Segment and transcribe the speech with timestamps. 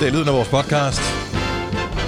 [0.00, 1.00] Det er lyden af vores podcast.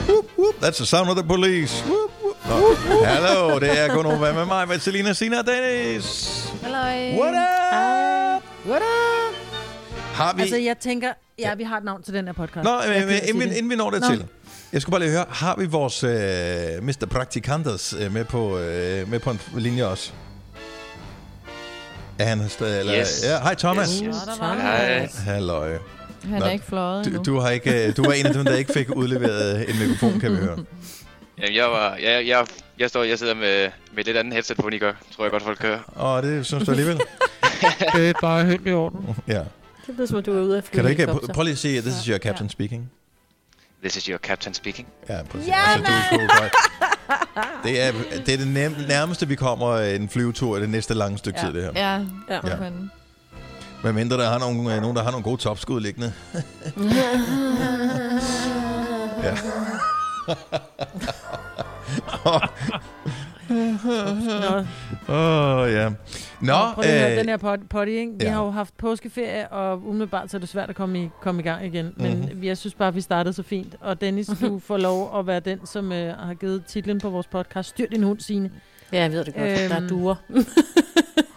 [0.09, 1.85] Whoop, whoop, that's the sound of the police.
[1.85, 2.79] Whoop, whoop.
[2.89, 3.05] Nå.
[3.05, 6.49] Hallo, det er Gunova med mig, med Selina, Sina og Dennis.
[6.63, 7.21] Halløj.
[7.21, 8.43] What up?
[8.71, 9.37] What up?
[10.15, 10.41] Har vi...
[10.43, 12.65] Altså, jeg tænker, ja, vi har et navn til den her podcast.
[12.65, 14.07] Nå, ikke sige inden, inden vi når det Nå.
[14.09, 14.25] til.
[14.73, 16.11] Jeg skulle bare lige høre, har vi vores øh,
[16.83, 17.07] Mr.
[17.11, 20.13] Praktikanters øh, med, på, øh, med på en linje også?
[22.19, 22.81] Er han stadig...
[22.81, 23.25] Eller, Yes.
[23.25, 23.89] Ja, hej Thomas.
[23.89, 24.41] Yes, yes.
[24.41, 25.09] var Hej.
[25.25, 25.79] Halløj.
[26.25, 27.05] Han Nå, er ikke fløjet.
[27.05, 30.21] Du, du, har ikke, du var en af dem, der ikke fik udleveret en mikrofon,
[30.21, 30.59] kan vi høre.
[31.43, 32.47] Jamen, jeg, var, jeg, jeg,
[32.79, 34.93] jeg, står, jeg sidder med, med et lidt andet headset på, end I gør.
[35.17, 35.79] Tror jeg godt, folk kører.
[35.87, 37.01] Og det synes du alligevel?
[37.95, 39.17] Det er bare helt i orden.
[39.29, 39.39] Ja.
[39.87, 41.81] Det lyder som, du er ude af Kan du ikke pr- prøv lige at sige,
[41.81, 42.91] this is your captain speaking?
[43.83, 44.89] This is your captain speaking.
[45.09, 45.49] Ja, præcis.
[45.49, 46.29] Ja, altså, du, du, du,
[47.65, 47.93] det, er,
[48.27, 51.47] det er det nærmeste, vi kommer en flyvetur i det næste lange stykke Ja.
[51.47, 51.71] tid, det her.
[51.75, 52.05] Ja,
[52.37, 52.49] Ja.
[52.65, 52.71] ja.
[53.83, 56.13] Men, Hvad mindre der har nogle, øh, nogen, der har nogle gode topskud liggende.
[59.25, 59.35] ja.
[65.09, 65.91] Åh, oh, ja.
[66.41, 68.13] Nå, prøv lige at høre øh, den her pot- potty, ikke?
[68.19, 68.31] Vi ja.
[68.31, 71.45] har jo haft påskeferie, og umiddelbart så er det svært at komme i, komme i
[71.45, 71.93] gang igen.
[71.97, 72.45] Men Mhm.
[72.45, 73.77] jeg synes bare, vi startede så fint.
[73.81, 77.27] Og Dennis, du får lov at være den, som øh, har givet titlen på vores
[77.27, 77.69] podcast.
[77.69, 78.51] Styr din hund, Signe.
[78.93, 79.47] Ja, jeg ved det godt.
[79.49, 80.15] Øhm, Der er duer.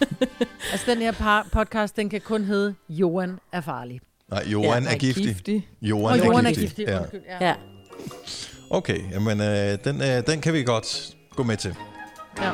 [0.72, 4.00] Altså, den her par- podcast, den kan kun hedde Johan er farlig.
[4.32, 5.26] nej, Johan ja, er giftig.
[5.26, 5.68] giftig.
[5.82, 6.68] Johan, Og Johan er giftig.
[6.68, 6.86] giftig.
[6.88, 7.00] Ja.
[7.00, 7.54] Undskyld, ja.
[8.70, 11.76] Okay, jamen, øh, den, øh, den kan vi godt gå med til.
[12.42, 12.52] Ja.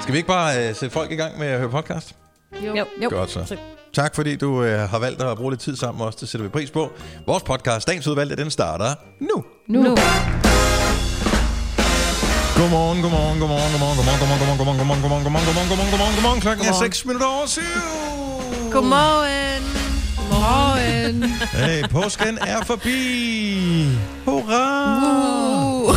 [0.00, 2.14] Skal vi ikke bare øh, sætte folk i gang med at høre podcast?
[2.64, 2.74] Jo.
[2.76, 2.86] Jo.
[3.02, 3.08] jo.
[3.10, 3.44] Godt så.
[3.44, 3.56] Så-
[3.92, 6.16] Tak fordi du øh, har valgt at bruge lidt tid sammen med os.
[6.16, 6.92] Det sætter vi pris på.
[7.26, 9.44] Vores podcast, dagens udvalgte, den starter nu.
[9.68, 9.82] Nu.
[9.82, 9.96] nu.
[12.58, 16.40] Godmorgen, godmorgen, godmorgen, godmorgen, godmorgen, godmorgen, godmorgen, godmorgen, godmorgen, godmorgen, godmorgen, godmorgen, godmorgen, godmorgen.
[16.40, 16.92] Klokken er Godmorgen.
[16.92, 17.60] 6 minutter over 7.
[18.72, 19.62] Godmorgen.
[20.16, 21.22] Godmorgen.
[21.52, 23.88] Hey, påsken er forbi.
[24.24, 24.64] Hurra!
[25.84, 25.94] Uh.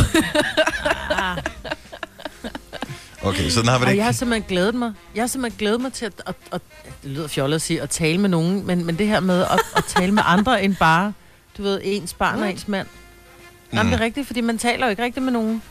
[3.22, 4.18] Okay, sådan har vi det Og jeg har ikke.
[4.18, 4.92] simpelthen glædet mig.
[5.14, 7.82] Jeg har simpelthen glædet mig til at, at, at, at det lyder fjollet at sige,
[7.82, 10.76] at tale med nogen, men, men det her med at, at tale med andre end
[10.76, 11.12] bare,
[11.58, 12.86] du ved, ens barn og ens mand.
[13.72, 15.62] Jamen, det er rigtigt, fordi man taler jo ikke rigtigt med nogen.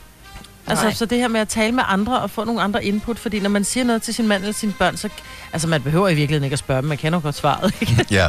[0.70, 0.94] Altså, Nej.
[0.94, 3.50] så det her med at tale med andre og få nogle andre input, fordi når
[3.50, 5.08] man siger noget til sin mand eller sine børn, så...
[5.52, 8.06] Altså, man behøver i virkeligheden ikke at spørge dem, man kender godt svaret, ikke?
[8.10, 8.28] Ja,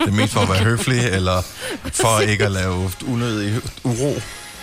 [0.00, 1.42] det er mest for at være høflig, eller
[1.92, 4.14] for ikke at lave unødig uro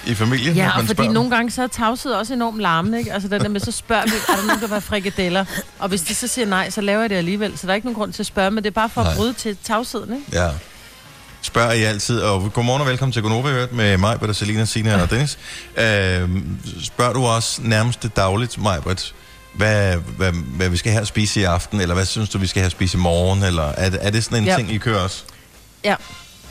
[0.07, 0.55] i familien.
[0.55, 3.13] Ja, man fordi nogle gange så er tavshed også enormt larmende, ikke?
[3.13, 5.45] Altså, det der med, så spørger vi, er der nogen, der vil have frikadeller?
[5.79, 7.57] Og hvis de så siger nej, så laver jeg det alligevel.
[7.57, 9.11] Så der er ikke nogen grund til at spørge, men det er bare for Nej.
[9.11, 10.25] at bryde til tavsheden, ikke?
[10.33, 10.49] Ja.
[11.41, 15.01] Spørger I altid, og godmorgen og velkommen til Gonova Hørt med mig, Britta, Selina, Sina
[15.01, 15.37] og Dennis.
[15.77, 16.29] Øh,
[16.83, 19.15] spørger du også nærmest det dagligt, Majbert,
[19.53, 22.47] hvad, hvad, hvad vi skal have at spise i aften, eller hvad synes du, vi
[22.47, 24.55] skal have at spise i morgen, eller er, det- er det sådan en Ja.
[24.55, 25.23] ting, I kører også?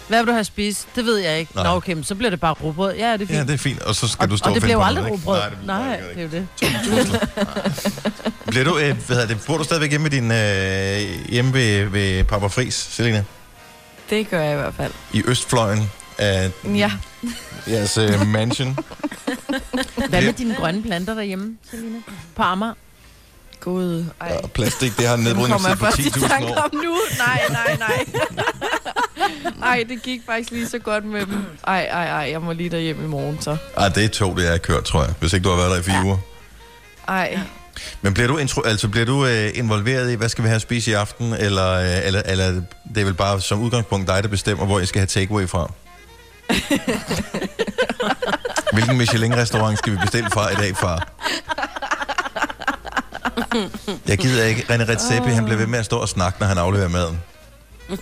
[0.09, 0.87] Hvad vil du have spist?
[0.97, 1.53] Det ved jeg ikke.
[1.55, 1.65] Nej.
[1.65, 2.95] Nå, okay, men så bliver det bare rugbrød.
[2.95, 3.31] Ja, det er fint.
[3.39, 4.87] Ja, det er fint, og så skal og, du stå og det finde bliver jo
[4.87, 5.39] aldrig rugbrød.
[5.39, 6.47] Nej, det, Nej, nej, det er jo det.
[6.61, 8.29] det.
[8.47, 12.25] Bliver du, øh, hvad hedder det, bor du stadigvæk hjemme, din, øh, hjemme ved, ved
[12.25, 13.25] Papa Fris, Selina?
[14.11, 14.93] Det gør jeg i hvert fald.
[15.13, 16.93] I Østfløjen af Ja.
[17.69, 18.79] jeres øh, mansion?
[20.09, 21.99] Hvad med dine grønne planter derhjemme, Selina?
[22.37, 22.75] På Amager?
[23.61, 24.05] Gud.
[24.21, 24.41] Ej.
[24.43, 26.57] Og plastik, det har nedbrydningstid på først i 10.000 tanke år.
[26.57, 26.97] om nu.
[27.19, 28.05] Nej, nej, nej.
[29.71, 31.45] Ej, det gik faktisk lige så godt med dem.
[31.67, 33.57] Ej, ej, ej, jeg må lige derhjem i morgen så.
[33.77, 35.15] Ah, det er tog, det jeg har kørt, tror jeg.
[35.21, 36.05] Hvis ikke du har været der i fire ja.
[36.05, 36.19] uger.
[37.09, 37.39] Ej,
[38.03, 40.63] Men bliver du, intro, altså, bliver du øh, involveret i, hvad skal vi have at
[40.63, 41.33] spise i aften?
[41.33, 42.47] Eller, øh, eller, eller
[42.95, 45.73] det er vel bare som udgangspunkt dig, der bestemmer, hvor jeg skal have takeaway fra?
[48.73, 51.09] Hvilken Michelin-restaurant skal vi bestille fra i dag, far?
[54.09, 54.63] Jeg gider ikke.
[54.63, 57.23] René Redzepi, han bliver ved med at stå og snakke, når han afleverer maden.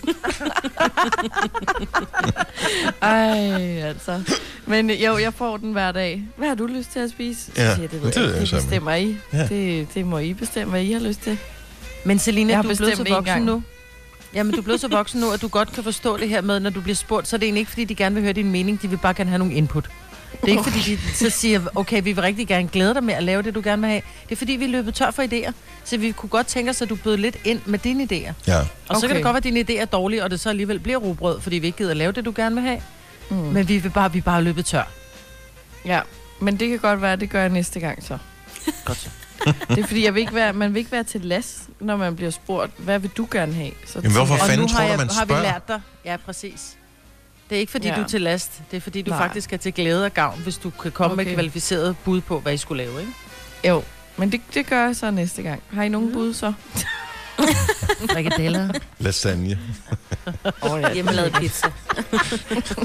[3.01, 4.21] ej, altså.
[4.65, 6.23] Men jo, jeg får den hver dag.
[6.37, 7.41] Hvad har du lyst til at spise?
[7.45, 8.63] Så Ja, siger det ved det jeg Det sammen.
[8.65, 9.17] bestemmer I.
[9.33, 9.47] Ja.
[9.47, 11.37] Det, det må I bestemme, hvad I har lyst til.
[12.05, 13.45] Men Selina, Jeg har du er blevet så voksen gang.
[13.45, 13.63] nu.
[14.33, 16.59] Jamen, du er blevet så voksen nu, at du godt kan forstå det her med,
[16.59, 18.51] når du bliver spurgt, så er det egentlig ikke, fordi de gerne vil høre din
[18.51, 19.89] mening, de vil bare gerne have nogle input.
[20.41, 23.13] Det er ikke, fordi de så siger, okay, vi vil rigtig gerne glæde dig med
[23.13, 24.01] at lave det, du gerne vil have.
[24.23, 25.51] Det er, fordi vi er løbet tør for idéer.
[25.83, 28.33] Så vi kunne godt tænke os, at du bød lidt ind med dine idéer.
[28.47, 28.59] Ja.
[28.59, 28.65] Og
[28.95, 29.15] så kan Okay.
[29.15, 31.55] det godt være, at dine idéer er dårlige, og det så alligevel bliver rugbrød, fordi
[31.55, 32.81] vi ikke gider at lave det, du gerne vil have.
[33.29, 33.35] Mm.
[33.35, 34.83] Men vi vil bare, vi bare løbet tør.
[35.85, 36.01] Ja,
[36.39, 38.17] men det kan godt være, at det gør jeg næste gang så.
[38.85, 39.09] Godt så.
[39.69, 42.15] Det er fordi, jeg vil ikke være, man vil ikke være til last, når man
[42.15, 43.71] bliver spurgt, hvad vil du gerne have?
[43.85, 45.29] Så Jamen, hvorfor tænker Og jeg, fanden nu har, tror du, jeg, man har vi
[45.29, 45.43] spørger?
[45.43, 45.81] lært dig.
[46.05, 46.61] Ja, præcis.
[47.49, 47.95] Det er ikke, fordi Ja.
[47.95, 48.61] du er til last.
[48.71, 49.19] Det er, fordi du Nej.
[49.19, 51.25] Faktisk er til glæde og gavn, hvis du kan komme okay.
[51.25, 53.13] med kvalificeret bud på, hvad I skulle lave, ikke?
[53.67, 53.83] Jo,
[54.17, 55.63] men det, det gør jeg så næste gang.
[55.73, 56.13] Har I nogen Mm.
[56.13, 56.53] bud så?
[58.11, 58.69] Frikadeller.
[58.99, 59.59] Lasagne.
[60.61, 60.93] Oh, ja.
[60.93, 61.67] Hjemmelavet pizza.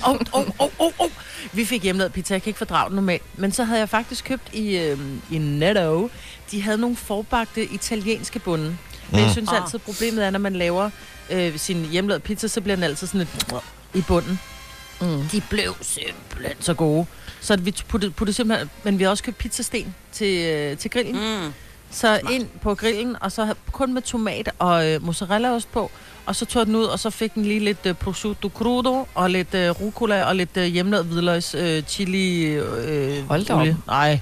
[0.07, 1.11] Oh, oh, oh, oh, oh.
[1.53, 3.23] Vi fik hjemmelavet pizza, jeg kan ikke fordrage den normalt.
[3.37, 4.99] Men så havde jeg faktisk købt i, øh,
[5.31, 6.11] i Netto,
[6.51, 8.77] de havde nogle forbagte italienske bunde.
[9.11, 9.33] Men jeg Mm.
[9.33, 9.63] synes Ah.
[9.63, 10.91] altid, problemet er, når man laver
[11.31, 13.55] øh, sin hjemmelavede pizza, så bliver den altid sådan lidt
[13.95, 14.41] i bunden.
[15.01, 15.23] Mm.
[15.33, 17.07] De blev simpelthen så gode.
[17.41, 21.15] Så vi puttede, puttede simpelthen, men vi har også købt pizzasten til, øh, til grillen.
[21.45, 21.53] Mm.
[21.91, 25.91] Så ind på grillen, og så kun med tomat og øh, mozzarellaost på.
[26.27, 29.31] Og så tog den ud, og så fik den lige lidt øh, prosciutto crudo, og
[29.31, 33.71] lidt øh, rucola, og lidt øh, hjemmelavet hvidløgs øh, chili øh, Hold da olie.
[33.71, 33.87] op.
[33.87, 34.21] Nej.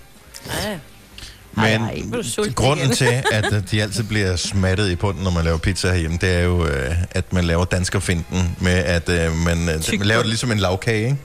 [1.67, 1.79] Ja.
[1.79, 5.45] Men Ej, ej, grunden til, at øh, de altid bliver smattet i bunden, når man
[5.45, 9.59] laver pizza herhjemme, det er jo, øh, at man laver danskerfinden med, at øh, man,
[9.67, 11.17] man laver det ligesom en lavkage, ikke?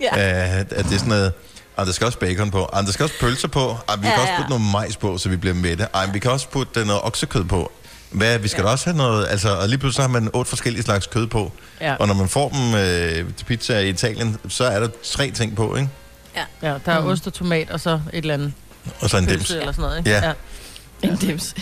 [0.00, 0.08] Ja.
[0.16, 1.32] At det er sådan noget,
[1.76, 4.12] og der skal også bacon på, og der skal også pølser på, og vi Ja,
[4.12, 4.36] kan også ja.
[4.36, 5.86] putte noget majs på, så vi bliver mætte.
[6.06, 7.72] Men vi kan også putte noget oksekød på.
[8.10, 8.66] Hvad, vi skal ja.
[8.66, 11.26] da også have noget, altså, og lige pludselig så har man otte forskellige slags kød
[11.26, 11.52] på.
[11.80, 11.94] Ja.
[11.94, 15.56] Og når man får dem øh, til pizza i Italien, så er der tre ting
[15.56, 15.88] på, ikke?
[16.62, 17.06] ja, der er Mm.
[17.06, 18.52] ost og tomat, og så et eller andet
[19.00, 19.36] Og så en dims.
[19.38, 19.98] pølse eller sådan noget.
[19.98, 20.10] Ikke?
[20.10, 20.32] Ja.
[21.02, 21.54] En dims.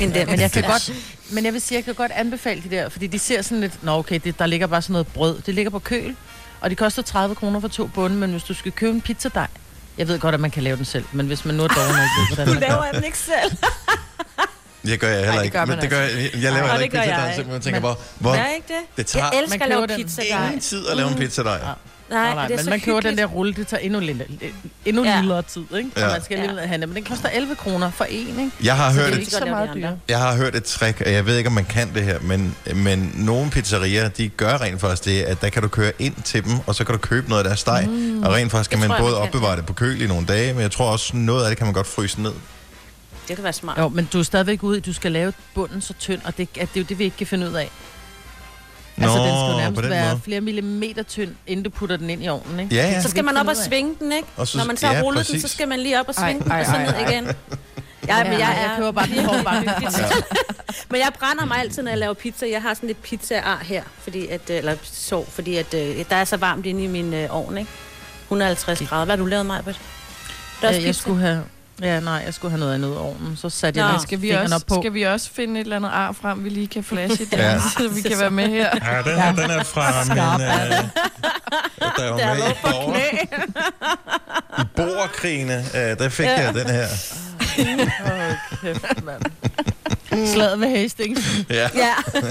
[0.00, 0.28] En dem.
[0.28, 0.72] Men jeg kan Dims.
[0.72, 0.92] godt,
[1.30, 3.84] men jeg vil sige, jeg kan godt anbefale de der, fordi de ser sådan lidt,
[3.84, 5.40] nå okay, det, der ligger bare sådan noget brød.
[5.46, 6.16] Det ligger på køl,
[6.60, 9.46] og de koster 30 kroner for to bunde, men hvis du skal købe en pizzadej,
[9.98, 11.88] jeg ved godt, at man kan lave den selv, men hvis man nu er dårlig,
[12.02, 12.68] ikke ved, hvordan Du man gør.
[12.68, 13.56] laver den ikke selv.
[14.86, 15.56] Det gør jeg heller Ej, det ikke.
[15.58, 17.28] gør men man det gør jeg, jeg laver Ej, heller det ikke gør pizza, jeg.
[17.28, 18.96] der simpelthen tænker Men- bare, hvor Er ikke det?
[18.96, 21.14] det tager Jeg elsker Man at lave køber den pizza ingen tid at lave en
[21.16, 21.52] pizza der.
[21.52, 21.72] Ja.
[22.12, 24.22] Nej, Nej, det er men så man køber den der rulle, det tager endnu, lidt,
[24.84, 25.22] endnu Ja.
[25.34, 25.40] ja.
[25.40, 25.90] tid, ikke?
[25.96, 26.06] Ja.
[26.06, 26.12] Ja.
[26.12, 26.88] man skal alligevel have den.
[26.88, 28.50] Men den koster 11 kroner for en, ikke?
[28.64, 29.96] Jeg har Så hørt det er et ikke så meget dyrere.
[30.08, 32.56] Jeg har hørt et trick, og jeg ved ikke, om man kan det her, men,
[32.74, 36.44] men nogle pizzerier, de gør rent faktisk det, at der kan du køre ind til
[36.44, 37.86] dem, og så kan du købe noget af deres steg.
[37.88, 38.22] Mm.
[38.22, 40.00] Og rent faktisk kan Det man tror jeg, både man kan, opbevare det på køl
[40.02, 42.32] i nogle dage, men jeg tror også, noget af det kan man godt fryse ned.
[43.28, 43.78] Det kan være smart.
[43.78, 46.68] Jo, men du er stadigvæk ude du skal lave bunden så tynd, og det, at
[46.74, 47.70] det er jo det, vi ikke kan finde ud af.
[48.96, 50.20] Nå, altså, den skal nærmest den være måde.
[50.24, 52.74] flere millimeter tynd, inden du putter den ind i ovnen, ikke?
[52.74, 53.02] Ja, ja.
[53.02, 54.28] Så skal man op og svinge den, ikke?
[54.36, 55.50] Og så- Når man så har ja, rullet den, præcis.
[55.50, 57.10] så skal man lige op og Ej, svinge den, ej, og så ej, ned ej.
[57.10, 57.28] igen.
[58.08, 59.70] Ja, men jeg, jeg er, køber bare den hårdbagte.
[60.90, 62.46] men jeg brænder mig altid, når jeg laver pizza.
[62.50, 66.16] Jeg har sådan lidt pizza-ar her, fordi at, øh, eller sov, fordi at, øh, der
[66.16, 67.70] er så varmt inde i min øh, ovn, ikke?
[68.24, 69.04] 150 grader.
[69.04, 69.80] Hvad har du lavet, Majbert?
[70.62, 71.00] Er Øh, jeg pizza.
[71.00, 71.42] skulle have...
[71.82, 73.36] Ja, nej, jeg skulle have noget andet i ovnen.
[73.36, 73.92] Så satte jeg Nå.
[73.92, 74.74] lige Skal vi, også, op på.
[74.82, 77.52] skal vi også finde et eller andet ar frem, vi lige kan flashe det, Ja.
[77.52, 77.60] ja.
[77.78, 78.70] så vi kan være med her?
[78.92, 80.18] Ja, den, her, den er fra min...
[80.18, 80.18] Øh,
[81.96, 82.16] der var
[82.86, 83.02] med
[84.58, 85.64] i, i borgerkrigene.
[85.74, 86.86] Øh, der fik jeg den her.
[88.04, 89.22] Åh, kæft, mand.
[90.26, 91.20] Slaget ved Hastings.
[91.50, 91.92] Ja, Ja.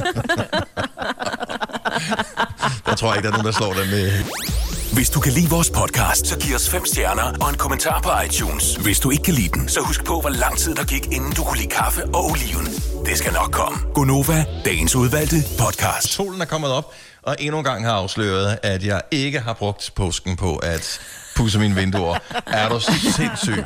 [2.85, 4.11] der tror jeg ikke, der er nogen, der slår den med.
[4.93, 8.09] Hvis du kan lide vores podcast, så giv os fem stjerner og en kommentar på
[8.25, 8.75] iTunes.
[8.75, 11.31] Hvis du ikke kan lide den, så husk på, hvor lang tid der gik, inden
[11.31, 12.65] du kunne lide kaffe og oliven.
[13.05, 13.79] Det skal nok komme.
[13.93, 16.07] Gonova, dagens udvalgte podcast.
[16.07, 19.91] Solen er kommet op, og endnu en gang har afsløret, at jeg ikke har brugt
[19.95, 20.99] påsken på at
[21.35, 22.17] pusse mine vinduer.
[22.47, 23.63] Er du sindssyg?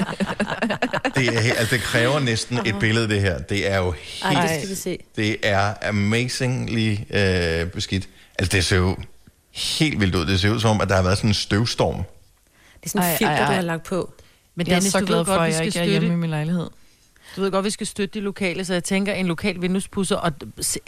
[1.16, 3.38] Det, er, altså, det kræver næsten et billede, det her.
[3.40, 3.94] Det er jo
[4.24, 4.42] Ej, helt...
[4.44, 4.98] det skal vi se.
[5.16, 8.10] Det er amazingly øh, beskidt.
[8.40, 8.96] Altså, det ser jo
[9.56, 10.26] helt vildt ud.
[10.26, 11.96] Det ser ud som om, at der har været sådan en støvstorm.
[11.96, 13.48] Det er sådan en filter, ej, ej.
[13.48, 14.14] du har lagt på.
[14.56, 16.30] Men Jeg er så glad for, godt, at jeg skal ikke er hjemme i min
[16.30, 16.70] lejlighed.
[17.36, 20.32] Du ved godt, vi skal støtte de lokale, så jeg tænker, en lokal vinduespusser, og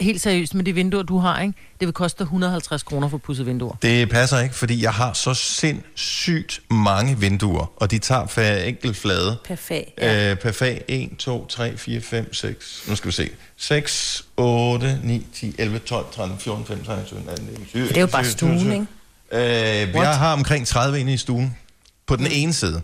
[0.00, 1.54] helt seriøst med de vinduer, du har, ikke?
[1.80, 3.76] det vil koste dig 150 kroner for at pusse vinduer.
[3.82, 8.96] Det passer ikke, fordi jeg har så sindssygt mange vinduer, og de tager for enkelt
[8.96, 9.36] flade.
[9.44, 9.90] Perfekt.
[9.98, 10.12] Ja.
[10.12, 10.30] Ja.
[10.30, 12.84] Øh, per fag 1, 2, 3, 4, 5, 6.
[12.88, 13.30] Nu skal vi se.
[13.56, 17.88] 6, 8, 9, 10, 11, 12, 13, 14, 15, 16, 17, 18, 19, 20.
[17.88, 18.86] Det er jo bare stuen, ikke?
[19.32, 21.56] Øh, jeg har omkring 30 inde i stuen.
[22.06, 22.82] På den ene side.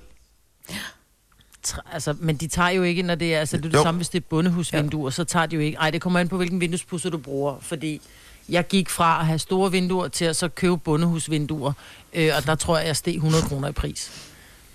[1.92, 3.82] Altså, men de tager jo ikke, når det er, altså, det er det Jo.
[3.82, 5.78] samme, hvis det er bundehusvinduer, så tager de jo ikke.
[5.78, 8.00] Ej, det kommer an på, hvilken vinduespusser du bruger, fordi
[8.48, 11.72] jeg gik fra at have store vinduer til at så købe bundehusvinduer,
[12.14, 14.10] øh, og der tror jeg, jeg steg 100 kroner i pris.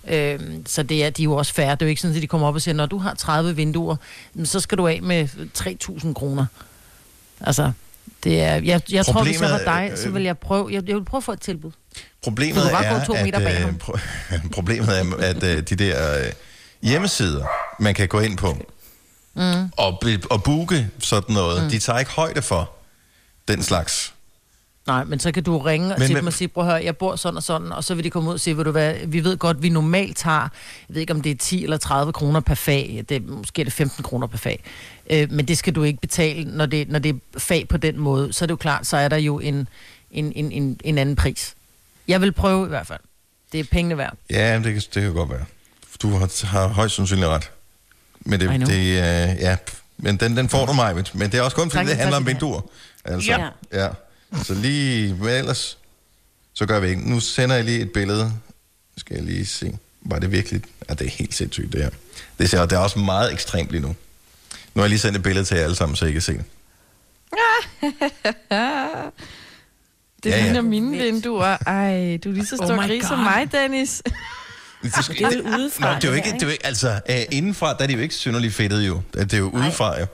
[0.07, 1.71] Øh, så det er, de er jo også færre.
[1.71, 3.55] Det er jo ikke sådan, at de kommer op og siger, når du har 30
[3.55, 3.95] vinduer,
[4.43, 5.27] så skal du af med
[6.03, 6.45] 3.000 kroner.
[7.41, 7.71] Altså,
[8.23, 10.87] det er, jeg, jeg tror, hvis jeg var er, dig, så vil jeg prøve, jeg,
[10.87, 11.71] jeg vil prøve at få et tilbud.
[12.23, 13.09] Problemet er, at,
[13.67, 13.99] øh, pro-
[14.57, 16.25] problemet er, at øh, de der øh,
[16.81, 17.45] hjemmesider,
[17.79, 18.57] man kan gå ind på
[19.35, 19.71] mm.
[19.77, 21.69] og, og booke sådan noget, mm.
[21.69, 22.71] de tager ikke højde for
[23.47, 24.13] den slags.
[24.87, 26.83] Nej, men så kan du ringe Men men, til dem og sige, prøv at høre,
[26.83, 28.71] jeg bor sådan og sådan, og så vil de komme ud og sige, ved du
[28.71, 30.39] hvad, vi ved godt, vi normalt tager,
[30.89, 33.63] jeg ved ikke om det er 10 eller 30 kroner per fag, det måske er
[33.63, 34.63] det 15 kroner per fag,
[35.09, 37.97] øh, men det skal du ikke betale, når det, når det er fag på den
[37.99, 39.67] måde, så er det jo klart, så er der jo en,
[40.11, 41.55] en, en, en, en anden pris.
[42.07, 42.99] Jeg vil prøve i hvert fald.
[43.51, 44.17] Det er pengene værd.
[44.29, 45.45] Ja, det kan, det kan godt være.
[46.01, 47.51] Du har, har højst sandsynligt ret.
[48.19, 49.57] Men, det, det, øh, ja,
[49.97, 52.17] men den, den får du mig, men det er også kun fordi, Tak, det handler
[52.17, 52.61] om vinduer.
[53.05, 53.49] Altså, Ja.
[53.73, 53.89] ja.
[54.43, 55.77] Så lige, men ellers,
[56.53, 57.09] så gør vi ikke.
[57.09, 58.33] Nu sender jeg lige et billede.
[58.97, 59.77] Skal jeg lige se.
[60.01, 60.61] Var det virkelig?
[60.89, 61.89] Ja, det er helt sindssygt, det her.
[62.39, 63.87] Det, ser, det er også meget ekstremt lige nu.
[63.87, 63.95] Nu
[64.75, 66.43] har jeg lige sendt et billede til jer alle sammen, så I kan se det.
[70.23, 70.43] Det Ja, ja.
[70.43, 71.57] ligner mine vinduer.
[71.67, 74.01] Ej, du er lige så stor Oh oh my gris som mig, Dennis.
[74.83, 75.89] Det, skal, Det er jo udefra.
[75.93, 77.93] Nå, det er jo ikke, det er jo ikke altså, øh, indenfra, der er de
[77.93, 79.01] jo ikke synderligt fedtet jo.
[79.13, 80.05] Det er jo udefra jo.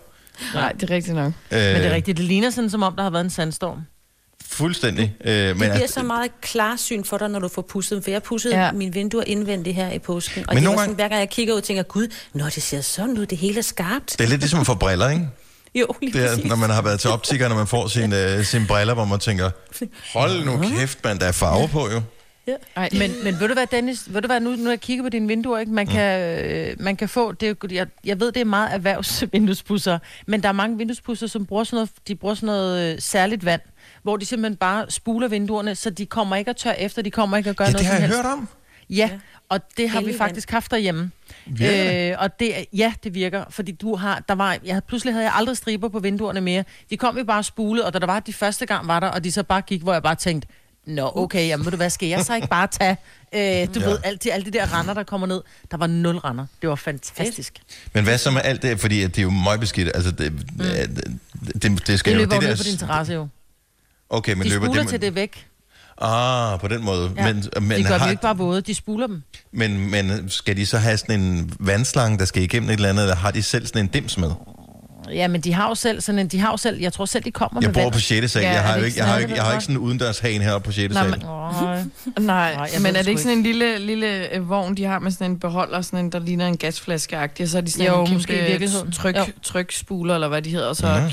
[0.53, 1.33] Nej, det er rigtigt nok.
[1.51, 3.79] Øh, Men det er rigtigt, det ligner sådan, som om der har været en sandstorm.
[4.49, 5.15] Fuldstændig.
[5.25, 8.11] Øh, men Det bliver så meget klarsyn for dig, når du får pudset dem, for
[8.11, 8.71] jeg pudsede Ja.
[8.71, 10.39] mine vinduer indvendigt her i påsken.
[10.47, 12.45] Og Men det nogle var sådan, gange- hver gang jeg kigger ud, tænker gud, når
[12.49, 14.15] det ser sådan ud, det hele er skarpt.
[14.17, 15.27] det er lidt ligesom at få briller, ikke?
[15.75, 16.45] Jo, lige Det er, præcis.
[16.45, 19.19] når man har været til optiker, når man får sine, øh, sine briller, hvor man
[19.19, 19.49] tænker,
[20.19, 22.01] hold nu kæft, man, der er farve på jo.
[22.75, 25.09] Ej, Men, men ved du hvad, Dennis, ved du hvad, nu, nu jeg kigger på
[25.09, 25.71] dine vinduer, ikke?
[25.71, 29.99] Man, kan, øh, man kan få, det er, jeg, jeg ved, det er meget erhvervsvinduespusser,
[30.27, 33.45] men der er mange vinduespusser, som bruger sådan noget, de bruger sådan noget øh, særligt
[33.45, 33.61] vand,
[34.03, 37.37] hvor de simpelthen bare spuler vinduerne, så de kommer ikke at tørre efter, de kommer
[37.37, 38.17] ikke at gøre Ja, noget det har jeg helst.
[38.17, 38.47] hørt om.
[38.89, 39.09] Ja,
[39.49, 41.11] og det har vi Hellig faktisk haft derhjemme.
[41.45, 42.11] Virker?
[42.11, 45.33] Øh, og det, ja, det virker, fordi du har, der var, jeg, pludselig havde jeg
[45.35, 46.63] aldrig striber på vinduerne mere.
[46.89, 49.23] De kom jo bare spulet, og da der var de første gang var der, og
[49.23, 50.47] de så bare gik, hvor jeg bare tænkte,
[50.87, 52.97] Nå, okay, jamen ved du hvad, skal jeg så ikke bare tage,
[53.33, 53.85] øh, du Ja.
[53.89, 55.41] ved, alle de, alle de der render, der kommer ned.
[55.71, 56.45] Der var nul render.
[56.61, 57.53] Det var fantastisk.
[57.93, 60.39] Men hvad så med alt det, fordi det er jo møgbeskidt, altså det, mm.
[60.57, 62.21] det, det, det skal Det jo...
[62.23, 63.27] løber jo det på din terrasse jo.
[64.09, 64.89] Okay, men De løber spuler det...
[64.89, 65.47] til det væk.
[66.01, 67.11] Ah, på den måde.
[67.17, 67.33] Ja.
[67.33, 69.23] Men, Men, de gør har, jo ikke bare våde, de spuler dem.
[69.51, 73.03] men, men skal de så have sådan en vandslange, der skal igennem et eller andet,
[73.03, 74.31] eller har de selv sådan en dims med?
[75.13, 77.23] Ja, men de har jo selv sådan en, de har jo selv, jeg tror selv,
[77.23, 78.31] de kommer Jeg med bor på 6.
[78.31, 79.81] sal, Ja, jeg har jo ikke jeg har sådan, ikke, jeg har ikke sådan en
[79.81, 80.93] udendørshagen her på 6.
[80.93, 81.11] Nej, sal.
[81.19, 82.53] men- Nej.
[82.55, 85.11] Nej, ved men er det ikke sådan en lille, lille øh, vogn, de har med
[85.11, 87.99] sådan en beholder, sådan en, der ligner en gasflaske og så er de sådan Jo,
[87.99, 88.91] en kæmpe måske i virkeligheden.
[88.91, 90.87] tryk, trykspuler, eller hvad de hedder, og så...
[90.87, 91.09] Ja.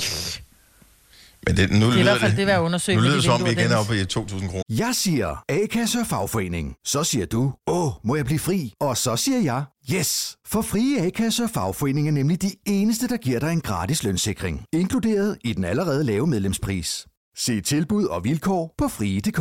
[1.47, 2.97] Men det, nu Det er i hvert fald det, det, værd at undersøge.
[2.97, 4.63] nu lyder de det som om, vi igen er oppe i 2.000 kroner.
[4.71, 6.75] Jeg siger A-kasse og fagforening.
[6.85, 8.73] Så siger du, åh, må jeg blive fri?
[8.81, 10.37] Og så siger jeg, yes!
[10.47, 14.65] For frie A-kasse og fagforening er nemlig de eneste, der giver dig en gratis lønssikring.
[14.73, 17.07] Inkluderet i den allerede lave medlemspris.
[17.37, 19.41] Se tilbud og vilkår på frie.dk.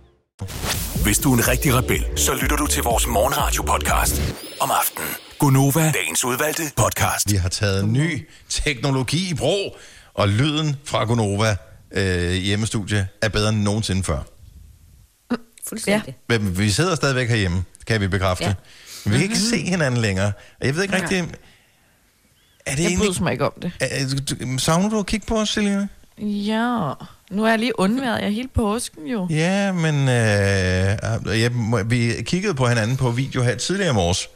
[1.03, 4.21] Hvis du er en rigtig rebel, så lytter du til vores morgenradio-podcast
[4.59, 5.09] om aftenen.
[5.39, 7.31] Gunova, dagens udvalgte podcast.
[7.31, 9.77] Vi har taget ny teknologi i brug,
[10.13, 11.55] og lyden fra Gonova
[11.91, 14.19] øh, hjemmestudie er bedre end nogensinde før.
[15.69, 16.15] Fuldstændig.
[16.29, 18.43] Men vi sidder stadigvæk herhjemme, kan vi bekræfte.
[18.43, 18.49] Ja.
[18.49, 18.55] Ja.
[19.05, 20.31] Men vi kan ikke se hinanden længere.
[20.61, 21.19] Og jeg ved ikke rigtig...
[21.19, 21.25] Er
[22.75, 22.97] det Jeg egentlig...
[23.07, 23.71] bryder mig ikke om det.
[23.79, 25.87] Er- er- Savner du at kigge på os, Selina?
[26.17, 26.91] Ja,
[27.31, 28.21] nu er jeg lige undværet.
[28.21, 29.27] Jeg helt på påsken jo.
[29.29, 31.51] Ja, men øh, jeg,
[31.85, 34.29] vi kiggede på hinanden på video her tidligere i morges.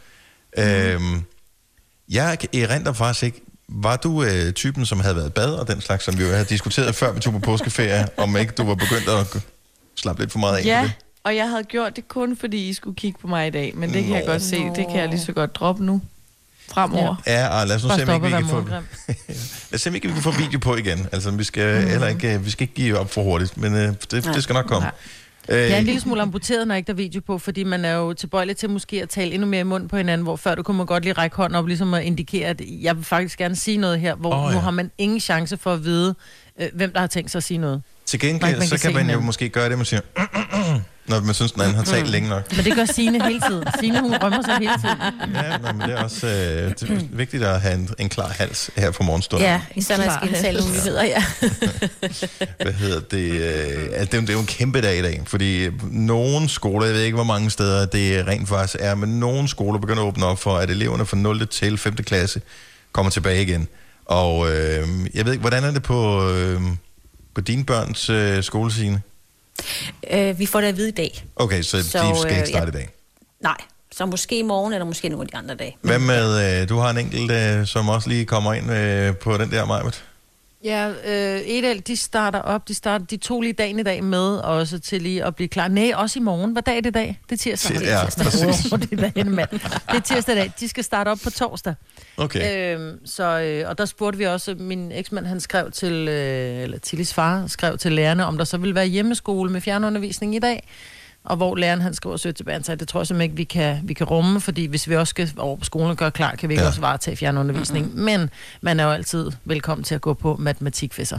[0.58, 0.64] Mm.
[0.64, 1.22] Øhm,
[2.10, 6.04] jeg erindrer faktisk ikke, var du øh, typen, som havde været bad og den slags,
[6.06, 9.10] som vi jo havde diskuteret før vi tog på påskeferie, om ikke du var begyndt
[9.10, 9.44] at
[9.96, 10.92] slappe lidt for meget af Ja, det?
[11.24, 13.72] og jeg havde gjort det kun, fordi I skulle kigge på mig i dag.
[13.76, 14.32] Men det kan jeg Nå.
[14.32, 14.56] godt se.
[14.76, 16.02] Det kan jeg lige så godt droppe nu.
[16.74, 17.16] Fremover.
[17.28, 19.96] Ja, og lad os nu se, om ikke vi kan få, lad os se, om
[19.96, 21.08] ikke vi kan få video på igen.
[21.12, 21.88] Altså, vi skal, mm.
[21.90, 24.54] heller ikke, øh, vi skal ikke give op for hurtigt, men øh, det, det skal
[24.54, 24.88] nok komme.
[25.50, 27.86] Øh, Jeg er en lille smule amputeret, når ikke der er video på, fordi man
[27.86, 30.56] er jo tilbøjelig til måske at tale endnu mere i munden på hinanden, hvor før
[30.56, 33.38] du kunne man godt lige række hånden op, ligesom at indikere, at jeg vil faktisk
[33.38, 34.56] gerne sige noget her, hvor oh, ja.
[34.56, 36.16] nu har man ingen chance for at vide,
[36.62, 37.82] øh, hvem der har tænkt sig at sige noget.
[38.06, 39.26] Til Man- gengæld, man så kan man jo hinanden.
[39.26, 40.02] måske gøre det, man siger,
[41.08, 42.56] når man synes, den anden har talt længe nok.
[42.56, 43.64] Men det gør Signe hele tiden.
[43.80, 44.98] Signe, hun rømmer sig hele tiden.
[45.36, 48.70] Ja, men det er også øh, det er vigtigt at have en, en klar hals
[48.78, 49.48] her på morgenstunden.
[49.48, 51.24] Ja, især når jeg skal indtale nogle nyheder, ja.
[52.64, 53.32] Hvad hedder det?
[53.32, 56.50] Øh, altså, det, er jo- det er jo en kæmpe dag i dag, fordi nogle
[56.50, 60.04] skoler, jeg ved ikke, hvor mange steder det rent faktisk er, men nogle skoler begynder
[60.04, 61.48] at åbne op for, at eleverne fra 0.
[61.48, 61.96] til 5.
[61.96, 62.42] klasse
[62.92, 63.68] kommer tilbage igen.
[64.06, 66.62] Og øh, jeg ved ikke, hvordan er det på, øh,
[67.36, 69.02] på dine børns øh, skolescene?
[70.12, 71.26] Øh, vi får det at vide i dag.
[71.36, 72.80] Okay, så, så de skal øh, ikke starte ja.
[72.80, 72.90] i dag.
[73.42, 73.58] Nej,
[73.92, 75.78] så måske i morgen, eller måske nogle af de andre dage.
[75.82, 79.38] Hvad med, øh, du har en enkelt, øh, som også lige kommer ind øh, på
[79.38, 80.04] den der, Majbert?
[80.66, 82.68] Ja, øh, Edel, de starter op.
[82.68, 85.68] De, starter, de tog lige dagen i dag med også til lige at blive klar.
[85.68, 86.52] Nej, også i morgen.
[86.52, 87.20] Hvad dag er det i dag?
[87.30, 87.76] Det er tirsdag.
[87.76, 88.80] Ti- Det er ja, tirsdag.
[88.80, 89.50] det, er dagen, mand.
[89.52, 90.52] det er tirsdag i dag.
[90.60, 91.74] De skal starte op på torsdag.
[92.18, 92.76] Okay.
[92.76, 96.78] Øhm, så, øh, og der spurgte vi også, min eksmand han skrev til, øh, eller
[96.80, 100.68] Tillis far skrev til lærerne, om der så ville være hjemmeskole med fjernundervisning i dag.
[101.26, 103.80] Og hvor læreren han skriver sødt tilbage, han det tror jeg simpelthen ikke, vi kan,
[103.84, 106.50] vi kan rumme, fordi hvis vi også skal over på skolen og gøre klar, kan
[106.50, 106.66] vi ikke Ja.
[106.66, 106.70] ja.
[106.70, 107.86] også varetage fjernundervisning.
[107.86, 108.04] Mm-hmm.
[108.04, 108.30] Men
[108.62, 111.18] man er jo altid velkommen til at gå på matematikfisser.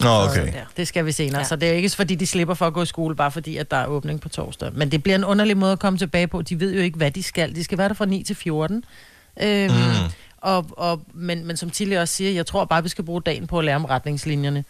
[0.00, 0.52] Nå, okay.
[0.76, 1.38] Det skal vi senere.
[1.40, 1.44] Ja.
[1.44, 3.70] Så det er ikke fordi, de slipper for at gå i skole, bare fordi, at
[3.70, 4.70] der er åbning på torsdag.
[4.72, 6.42] Men det bliver en underlig måde at komme tilbage på.
[6.42, 7.54] De ved jo ikke, hvad de skal.
[7.54, 8.84] De skal være der fra 9 til 14.
[9.42, 9.78] Øhm, mm.
[10.36, 13.46] og, og, men, men som Tilly også siger, jeg tror bare, vi skal bruge dagen
[13.46, 14.64] på at lære om retningslinjerne.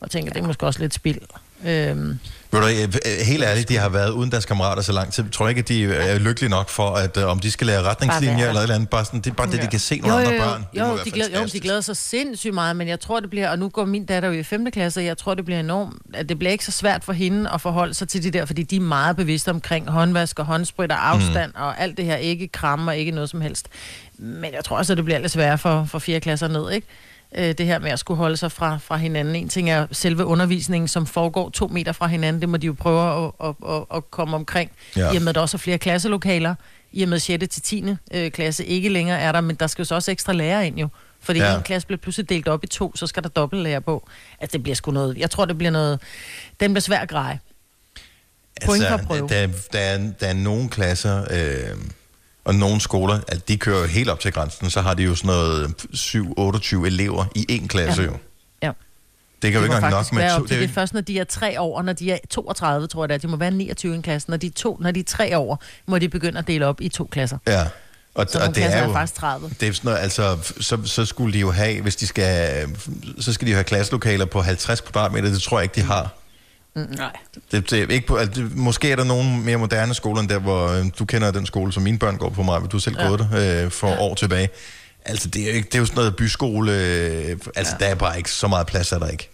[0.00, 1.18] Og tænker, det er måske også lidt spild.
[1.66, 2.18] Øhm,
[2.52, 5.24] Ved du, øh, helt ærligt, de har været uden deres kammerater så lang tid.
[5.24, 7.82] Jeg tror ikke, at de er lykkelige nok for, at øh, om de skal lære
[7.82, 8.88] retningslinjer eller et eller andet.
[8.88, 10.44] Bare sådan, det er bare det, de kan se nogle jo, andre jo, jo.
[10.44, 10.60] børn.
[10.72, 13.20] Det må Jo, være de glæder, jo, de glæder sig sindssygt meget, men jeg tror,
[13.20, 14.70] det bliver, og nu går min datter jo i 5.
[14.70, 17.50] klasse, og jeg tror, det bliver enormt, at det bliver ikke så svært for hende
[17.50, 20.92] at forholde sig til de der, fordi de er meget bevidste omkring håndvask og håndsprit
[20.92, 21.62] og afstand mm.
[21.62, 23.68] og alt det her, ikke kram og ikke noget som helst.
[24.18, 26.20] Men jeg tror også, at det bliver lidt sværere for, for 4.
[26.20, 26.86] klasser ned, ikke?
[27.34, 29.34] Øh, det her med at skulle holde sig fra, fra hinanden.
[29.36, 32.40] En ting er selve undervisningen, som foregår to meter fra hinanden.
[32.40, 34.70] Det må de jo prøve at, at, at, at komme omkring.
[34.96, 35.12] Ja.
[35.12, 36.54] I og med, at der også er flere klasselokaler.
[36.92, 37.48] I og med 6.
[37.48, 37.84] til 10.
[38.14, 40.78] Øh, klasse ikke længere er der, men der skal jo så også ekstra lærere ind
[40.78, 40.88] jo.
[41.20, 41.56] Fordi Ja.
[41.56, 44.08] en klasse bliver pludselig delt op i to, så skal der dobbelt lærer på.
[44.40, 45.16] Altså, det bliver sgu noget...
[45.18, 46.00] Jeg tror, det bliver noget...
[46.60, 47.38] Den bliver svær at greje.
[49.06, 49.28] Prøve.
[49.28, 51.76] der, der, er, der er nogle klasser øh,
[52.46, 55.14] og nogle skoler, at de kører jo helt op til grænsen, så har de jo
[55.14, 58.06] sådan noget 7-28 elever i én klasse Ja.
[58.08, 58.16] jo.
[58.62, 58.72] Ja.
[59.42, 60.28] Det kan jo Det ikke engang nok med to.
[60.28, 62.86] er jo det ikke- er først, når de er tre år, når de er 32,
[62.86, 63.18] tror jeg det er.
[63.18, 64.30] De må være 29 i en klasse.
[64.30, 66.80] Når de er, to, når de er tre år, må de begynde at dele op
[66.80, 67.38] i to klasser.
[67.46, 67.66] Ja.
[68.14, 69.50] Og, Så og det er er jo, faktisk 30.
[69.60, 72.66] Det er sådan noget, altså, så, så skulle de jo have, hvis de skal,
[73.20, 76.10] så skal de jo have klasselokaler på 50 kvadratmeter, det tror jeg ikke, de har.
[76.76, 77.12] Nej.
[77.52, 80.28] Det, det er ikke på, altså, det, måske er der nogle mere moderne skoler, end
[80.28, 82.78] der, hvor øh, du kender den skole, som mine børn går på mig, du har
[82.78, 83.08] selv ja.
[83.08, 83.98] gået der øh, for ja.
[83.98, 84.48] år tilbage.
[85.04, 87.84] Altså, det er, jo ikke, det er jo sådan noget byskole, øh, altså, ja.
[87.84, 89.30] der er bare ikke så meget plads, er der ikke.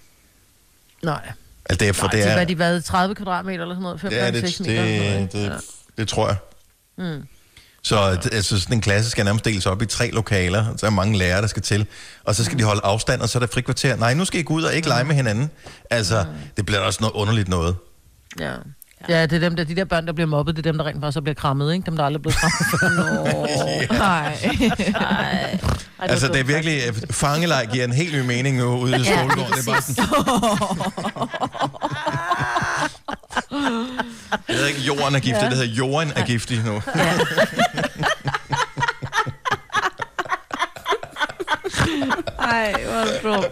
[1.02, 1.32] Nej.
[1.64, 3.82] Altså, det er, for Nej, det det er, hvad de været 30 kvadratmeter eller sådan
[3.82, 4.00] noget?
[4.00, 6.36] 5 ja, det, 6 meter eller sådan det, noget, det, det tror jeg.
[6.96, 7.26] Mm.
[7.84, 10.64] Så det- altså, sådan en klasse skal nærmest deles op i tre lokaler.
[10.76, 11.86] Så er mange lærere, der skal til.
[12.24, 13.96] Og så skal de holde afstand, og så er der frikvarter.
[13.96, 15.50] Nej, nu skal I gå ud og ikke lege med hinanden.
[15.90, 16.24] Altså,
[16.56, 17.76] det bliver også noget underligt noget.
[18.40, 18.52] Ja.
[19.08, 20.86] Ja, det er dem der, de der børn, der bliver mobbet, det er dem, der
[20.86, 21.86] rent faktisk så bliver krammet, ikke?
[21.86, 22.96] Dem, der aldrig er blevet krammet.
[23.90, 24.38] Nå, nej.
[25.00, 25.58] nej.
[25.98, 26.80] Altså, det er virkelig...
[26.88, 29.52] øh, Fangeleg giver en helt ny mening nu ude i Ja, skolegården.
[29.52, 30.04] Det er bare sådan...
[34.46, 35.48] Det hedder ikke jorden er giftig, Ja.
[35.48, 36.82] det hedder jorden er giftig nu.
[42.38, 43.46] Ej, hvor dumt.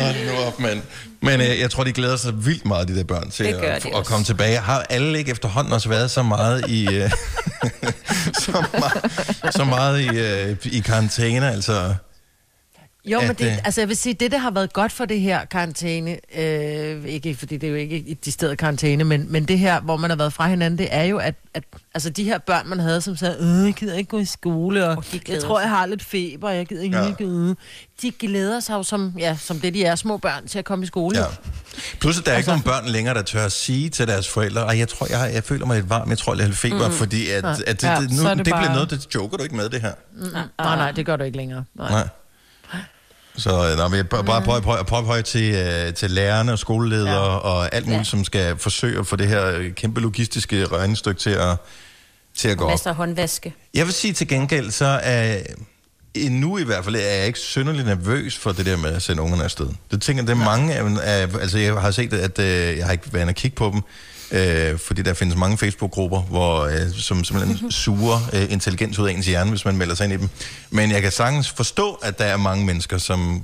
[0.00, 0.82] Hold nu op, mand.
[1.22, 4.04] Men øh, jeg tror, de glæder sig vildt meget, de der børn, til at, at
[4.06, 4.58] komme tilbage.
[4.58, 7.10] Har alle ikke efterhånden også været så meget i, øh,
[8.44, 9.12] så meget,
[9.54, 11.52] så meget i, øh, i karantæne?
[11.52, 11.94] Altså,
[13.06, 15.04] Jo, men at, det, øh, altså jeg vil sige, det, der har været godt for
[15.04, 19.32] det her karantæne, øh, ikke fordi det er jo ikke i de steder karantæne, men,
[19.32, 21.64] men det her, hvor man har været fra hinanden, det er jo, at, at
[21.94, 24.88] altså de her børn, man havde, som sagde, øh, jeg gider ikke gå i skole,
[24.88, 27.04] og jeg glæder tror, jeg har lidt feber, og jeg gider ikke Ja.
[27.04, 27.10] ja.
[27.24, 27.54] gå.
[28.02, 30.82] De glæder sig jo som, ja, som det, de er, små børn, til at komme
[30.82, 31.18] i skole.
[31.18, 31.24] Ja.
[32.00, 34.72] Pludselig der er ikke Altså- nogen børn længere, der tør at sige til deres forældre,
[34.72, 36.88] at jeg tror, jeg, jeg føler mig lidt varm, jeg tror, jeg har lidt feber,
[36.88, 36.94] mm.
[36.94, 37.50] fordi at, Ja.
[37.66, 39.68] at det, Ja, det, nu, det, det bare- bliver noget, det joker du ikke med,
[39.68, 39.92] det her.
[40.16, 41.64] Mm, nej, nej, det gør du ikke længere.
[41.74, 41.90] Nej.
[41.90, 42.08] Nej.
[43.38, 46.58] Så øh, nå, men bare bare prøve, prøve, prøve, prøve til, øh, til lærerne og
[46.58, 47.36] skoleledere ja.
[47.36, 48.04] Og alt muligt, Ja.
[48.04, 51.56] som skal forsøge at få det her øh, kæmpe logistiske regnestykke til at,
[52.36, 52.70] til at gå op.
[52.70, 53.54] Masser af håndvaske.
[53.74, 55.38] Jeg vil sige til gengæld, så er
[56.14, 59.22] endnu i hvert fald er jeg ikke synderlig nervøs for det der med at sende
[59.22, 59.68] ungerne afsted.
[59.90, 62.92] Det tænker det er mange af, af altså jeg har set, at øh, jeg har
[62.92, 63.82] ikke været inde og kigge på dem,
[64.32, 69.12] øh, fordi der findes mange Facebook-grupper, hvor, øh, som simpelthen suger øh, intelligens ud af
[69.12, 70.28] ens hjerne, hvis man melder sig ind i dem.
[70.70, 73.42] Men jeg kan sagtens forstå, at der er mange mennesker, som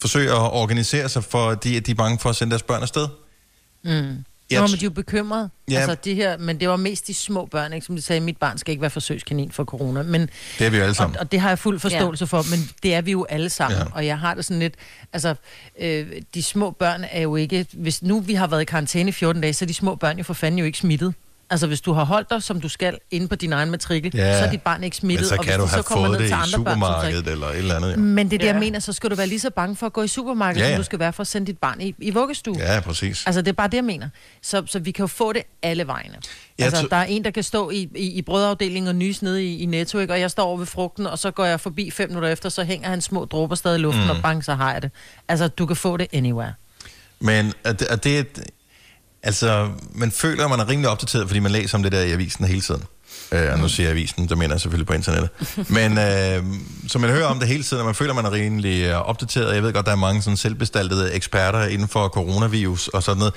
[0.00, 3.08] forsøger at organisere sig, fordi at de er bange for at sende deres børn afsted.
[3.84, 4.24] Mm.
[4.50, 5.50] Jeg Nå, men de er jo bekymrede.
[5.70, 5.80] Ja.
[5.80, 7.86] Altså, de her, men det var mest de små børn, ikke?
[7.86, 10.02] som de sagde, mit barn skal ikke være forsøgskanin for corona.
[10.02, 11.18] Men, Det er vi jo alle og, sammen.
[11.18, 12.26] og det har jeg fuld forståelse ja.
[12.26, 13.78] for, men det er vi jo alle sammen.
[13.78, 13.84] Ja.
[13.94, 14.74] Og jeg har det sådan lidt,
[15.12, 15.34] altså,
[15.80, 19.12] øh, de små børn er jo ikke, hvis nu vi har været i karantæne i
[19.12, 21.14] 14 dage, så er de små børn jo for fanden jo ikke smittet.
[21.50, 24.38] Altså, hvis du har holdt dig, som du skal, inde på din egen matrikel, Ja.
[24.40, 25.20] så er dit barn ikke smittet.
[25.24, 26.42] Men så og kan hvis du de have så kommer fået det til i andre
[26.44, 27.90] børn, så supermarkedet ikke- eller et eller andet.
[27.90, 28.58] Ja, Men det er det, jeg Ja.
[28.60, 30.76] mener, så skal du være lige så bange for at gå i supermarkedet, Ja, som
[30.80, 32.56] du skal være for at sende dit barn i, i vuggestue.
[32.58, 33.26] ja præcis.
[33.26, 34.08] Altså, det er bare det, jeg mener.
[34.42, 36.14] Så, så vi kan jo få det alle vegne.
[36.58, 39.44] Jeg altså, der er en, der kan stå i, i, i brødafdelingen og nys nede
[39.44, 40.12] i, i Netto, ikke?
[40.12, 42.64] og jeg står over ved frugten, og så går jeg forbi fem minutter efter, så
[42.64, 44.10] hænger han små dråber stadig i luften, mm.
[44.10, 44.90] og bang, så har jeg det.
[45.28, 46.52] Altså, du kan få det anywhere.
[47.20, 48.40] Men er det, er det et,
[49.22, 52.12] altså, man føler, at man er rimelig opdateret, fordi man læser om det der i
[52.12, 52.82] avisen hele tiden.
[53.32, 55.30] Øh, og nu siger jeg avisen, der mener jeg selvfølgelig på internettet.
[55.78, 56.44] Men øh,
[56.88, 59.54] så man hører om det hele tiden, og man føler, man er rimelig øh, opdateret.
[59.54, 63.34] Jeg ved godt, der er mange sådan selvbestaltede eksperter inden for coronavirus og sådan noget.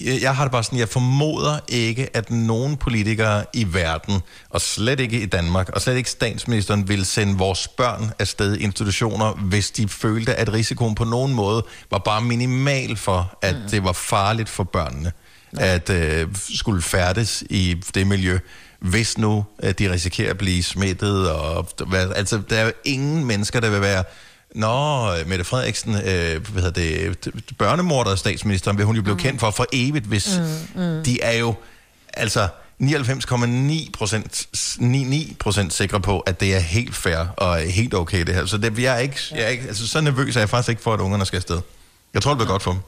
[0.00, 4.20] Jeg, jeg har det bare sådan, jeg formoder ikke, at nogen politikere i verden,
[4.50, 8.62] og slet ikke i Danmark, og slet ikke statsministeren, vil sende vores børn afsted i
[8.62, 13.70] institutioner, hvis de følte, at risikoen på nogen måde var bare minimal for, at mm.
[13.70, 15.12] det var farligt for børnene
[15.58, 18.38] at øh, skulle færdes i det miljø,
[18.78, 21.30] hvis nu at de risikerer at blive smittet.
[21.30, 24.04] Og, hvad- altså, der er jo ingen mennesker, der vil være
[24.54, 29.20] Nå, Mette Frederiksen, øh, hvad hedder det, børnemorder og statsministeren, vil hun jo blive mm.
[29.20, 30.40] kendt for for evigt, hvis
[30.74, 31.04] mm, mm.
[31.04, 31.54] de er jo,
[32.12, 32.48] altså
[32.82, 34.46] 99,9 procent
[34.78, 38.46] 99 procent sikre på, at det er helt fair og helt okay det her.
[38.46, 40.82] Så det, jeg er ikke, jeg er ikke, altså, så nervøs er jeg faktisk ikke
[40.82, 41.60] for, at ungerne skal afsted.
[42.14, 42.80] Jeg tror, det bliver godt for dem.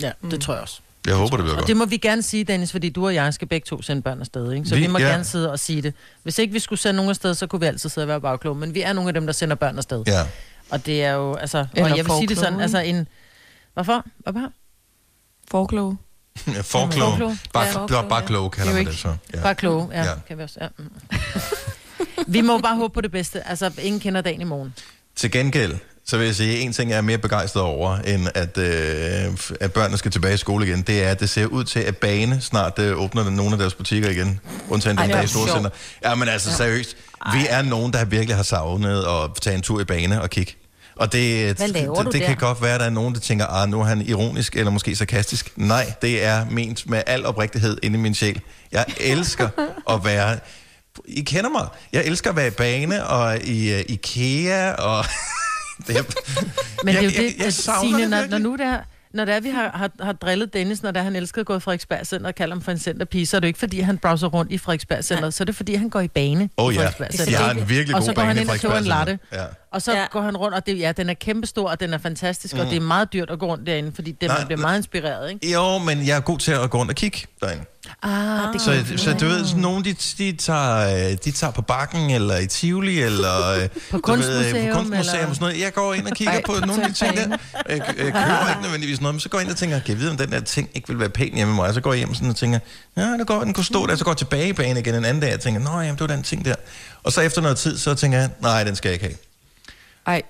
[0.00, 0.80] Ja, det tror jeg også.
[1.06, 1.68] Jeg håber, det bliver Og godt.
[1.68, 4.20] det må vi gerne sige, Dennis, fordi du og jeg skal begge to sende børn
[4.20, 4.66] afsted, ikke?
[4.68, 5.04] Så Vi- vi, må ja.
[5.08, 5.94] gerne sidde og sige det.
[6.22, 8.58] Hvis ikke vi skulle sende nogen afsted, så kunne vi altid sidde og være bagkloge.
[8.58, 10.02] Men vi er nogle af dem, der sender børn afsted.
[10.06, 10.26] Ja.
[10.70, 11.66] Og det er jo, altså...
[11.74, 13.08] Eller og jeg vil sige det sådan, altså en...
[13.74, 14.04] Hvorfor?
[14.18, 14.52] Hvorfor?
[15.50, 15.96] Forkloge.
[16.46, 17.10] Ja, forkloge.
[17.10, 17.38] Forkloge.
[17.52, 18.26] Bare, Ja, bare, forkloge, bare ja.
[18.26, 19.16] kloge kalder Det er man det så.
[19.34, 19.42] Ja.
[19.42, 19.98] Bare kloge, ja.
[20.02, 20.08] Ja.
[20.10, 20.14] ja.
[20.28, 20.68] Kan vi også, ja.
[20.78, 20.90] mm.
[22.34, 23.48] vi må bare håbe på det bedste.
[23.48, 24.74] Altså, ingen kender dagen i morgen.
[25.16, 25.74] Til gengæld,
[26.06, 29.32] så vil jeg sige, at en ting jeg er mere begejstret over, end at, øh,
[29.60, 31.96] at børnene skal tilbage i skole igen, det er, at det ser ud til, at
[31.96, 34.40] Bane snart øh, åbner nogle af deres butikker igen.
[34.68, 35.70] Undtagen den det er i Storcenter.
[36.04, 36.96] Ja, men altså seriøst.
[37.32, 40.56] Vi er nogen, der virkelig har savnet at tage en tur i Bane og kigge.
[40.96, 43.68] Og det, det, du det kan godt være, at der er nogen, der tænker, ah,
[43.68, 45.52] nu er han ironisk eller måske sarkastisk.
[45.56, 48.40] Nej, det er ment med al oprigtighed inde i min sjæl.
[48.72, 49.48] Jeg elsker
[49.90, 50.38] at være...
[51.04, 51.66] I kender mig.
[51.92, 55.04] Jeg elsker at være i Bane og i uh, IKEA og...
[55.86, 56.02] det er,
[56.84, 58.52] Men det er jo Jeg- jeg- det, jeg at savner Signe, det når, når nu
[58.56, 58.78] det er,
[59.14, 61.46] når det er, vi har, har, har drillet Dennis, når det er, han elsker at
[61.46, 63.58] gå i Frederiksberg Center og kalder ham for en centerpige, så er det jo ikke,
[63.58, 66.48] fordi han browser rundt i Frederiksberg Center, så er det, fordi han går i bane
[66.58, 67.24] Åh i ja, Center.
[67.24, 68.84] de har en virkelig og god så går bane han i ind og køber en
[68.84, 69.18] latte.
[69.32, 69.44] Ja.
[69.72, 70.00] Og så Ja.
[70.00, 70.06] ja.
[70.10, 72.60] går han rundt, og det, ja, den er kæmpestor, og den er fantastisk, mm.
[72.60, 74.76] og det er meget dyrt at gå rundt derinde, fordi det, Nej, man bliver meget
[74.78, 75.52] inspireret, ikke?
[75.52, 77.64] Jo, men jeg er god til at gå rundt og kigge derinde.
[78.02, 81.62] Ah, det Så, så du ved, sådan nogen, de, de, tager, øh, de tager på
[81.62, 85.34] bakken, eller i Tivoli, eller øh, På du ved, øh, kunstmuseum, på kunstmuseum eller- og
[85.34, 85.60] sådan noget.
[85.60, 87.22] Jeg går ind og kigger Ej, på nogle af de ting der.
[87.28, 87.36] Jeg,
[87.68, 90.10] jeg køber ikke nødvendigvis noget, men så går jeg ind og tænker, kan jeg vide,
[90.10, 91.68] om den der ting ikke vil være pæn hjemme med mig?
[91.68, 92.58] Og så går jeg hjem sådan og tænker,
[92.96, 93.96] ja, det går, den kunne stå der.
[93.96, 96.00] Så går jeg tilbage i banen igen en anden dag, og tænker, nå, jamen, det
[96.00, 96.54] var den ting der.
[97.02, 99.16] Og så efter noget tid, så tænker jeg, nej, den skal jeg ikke have.
[100.06, 100.22] Ej,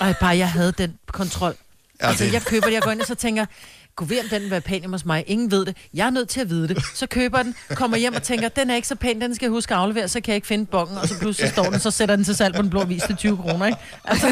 [0.00, 1.54] Ej, bare jeg havde den kontrol.
[2.00, 3.46] Ja, altså, det- jeg køber det, jeg går ind og så tænker,
[3.96, 5.24] Gå ved, om den vil være pæn hos mig.
[5.26, 5.76] Ingen ved det.
[5.94, 6.84] Jeg er nødt til at vide det.
[6.94, 9.50] Så køber den, kommer hjem og tænker, den er ikke så pæn, den skal jeg
[9.50, 10.98] huske at aflevere, så kan jeg ikke finde bongen.
[10.98, 13.16] Og så pludselig står den, så sætter den til salg på den blå vis til
[13.16, 13.78] 20 kroner, ikke?
[14.04, 14.26] Altså,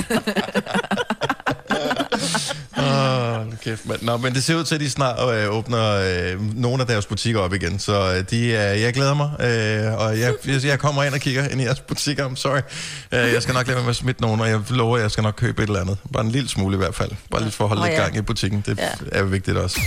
[4.02, 5.90] Nå, men det ser ud til, at de snart øh, åbner
[6.32, 9.98] øh, nogle af deres butikker op igen, så øh, de, øh, jeg glæder mig, øh,
[10.00, 12.60] og jeg, jeg, jeg kommer ind og kigger ind i jeres butikker, I'm sorry.
[13.12, 15.10] Øh, jeg skal nok lade være med at smitte nogen, og jeg lover, at jeg
[15.10, 15.98] skal nok købe et eller andet.
[16.12, 17.10] Bare en lille smule i hvert fald.
[17.30, 18.02] Bare lidt for at holde lidt ja.
[18.02, 18.88] gang i butikken, det Ja.
[19.12, 19.80] er vigtigt også.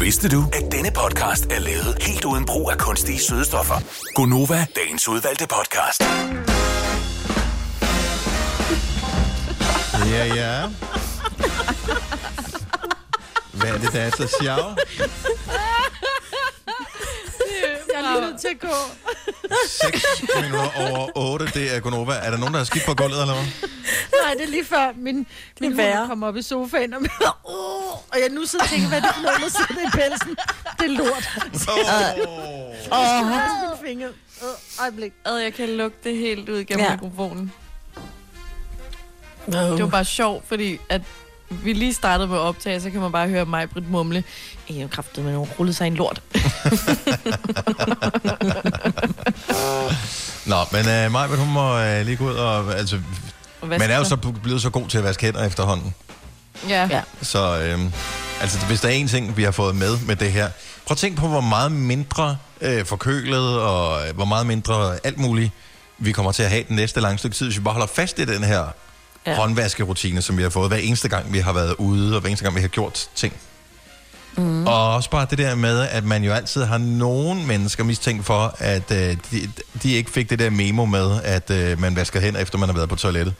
[0.00, 3.74] Vidste du, at denne podcast er lavet helt uden brug af kunstige sødestoffer?
[4.14, 6.02] Gonova, dagens udvalgte podcast.
[10.10, 10.62] Ja, ja.
[13.58, 14.80] Hvad er det, der er så sjovt?
[17.92, 18.68] jeg er lige nødt til at gå.
[19.68, 20.04] 6
[20.36, 22.12] minutter over 8, det er Gonova.
[22.12, 23.44] Er der nogen, der har skidt på gulvet, eller hvad?
[24.24, 25.26] Nej, det er lige før min,
[25.60, 27.00] min hund kommer op i sofaen, og,
[27.44, 29.90] oh, og jeg nu sidder og tænker, hvad er det for noget, der sidder i
[29.92, 30.36] pelsen?
[30.78, 31.28] Det er lort.
[31.68, 31.78] Oh.
[32.92, 34.08] Åh, oh, min finger.
[34.42, 35.12] Uh, øjeblik.
[35.24, 36.92] ad, jeg kan lugte det helt ud gennem Ja.
[36.92, 37.52] mikrofonen.
[39.46, 41.02] Det var bare sjovt, fordi at
[41.62, 44.24] vi lige startede med at optage, så kan man bare høre mig, Britt, mumle.
[44.70, 46.22] Jeg har kraftet med nogen rullet sig en lort.
[50.46, 52.74] Nå, men uh, Maja, hun må uh, lige gå ud og...
[52.78, 53.00] Altså,
[53.62, 55.94] man er jo så blevet så god til at vaske hænder efterhånden.
[56.68, 56.88] Ja.
[56.90, 57.00] Ja.
[57.22, 57.92] Så øhm,
[58.40, 60.48] altså, hvis der er en ting, vi har fået med med det her.
[60.86, 65.18] Prøv at tænke på, hvor meget mindre øh, forkølet og øh, hvor meget mindre alt
[65.18, 65.50] muligt,
[65.98, 68.18] vi kommer til at have den næste lange stykke tid, hvis vi bare holder fast
[68.18, 68.64] i den her
[69.26, 69.34] ja.
[69.34, 72.44] Håndvaskerutine, som vi har fået hver eneste gang, vi har været ude, og hver eneste
[72.44, 73.34] gang, vi har gjort ting.
[74.36, 74.66] Mm.
[74.66, 78.56] Og også bare det der med, at man jo altid har nogen mennesker mistænkt for,
[78.58, 79.50] at øh, de,
[79.82, 82.74] de ikke fik det der memo med, at øh, man vasker hænder, efter man har
[82.76, 83.34] været på toilettet.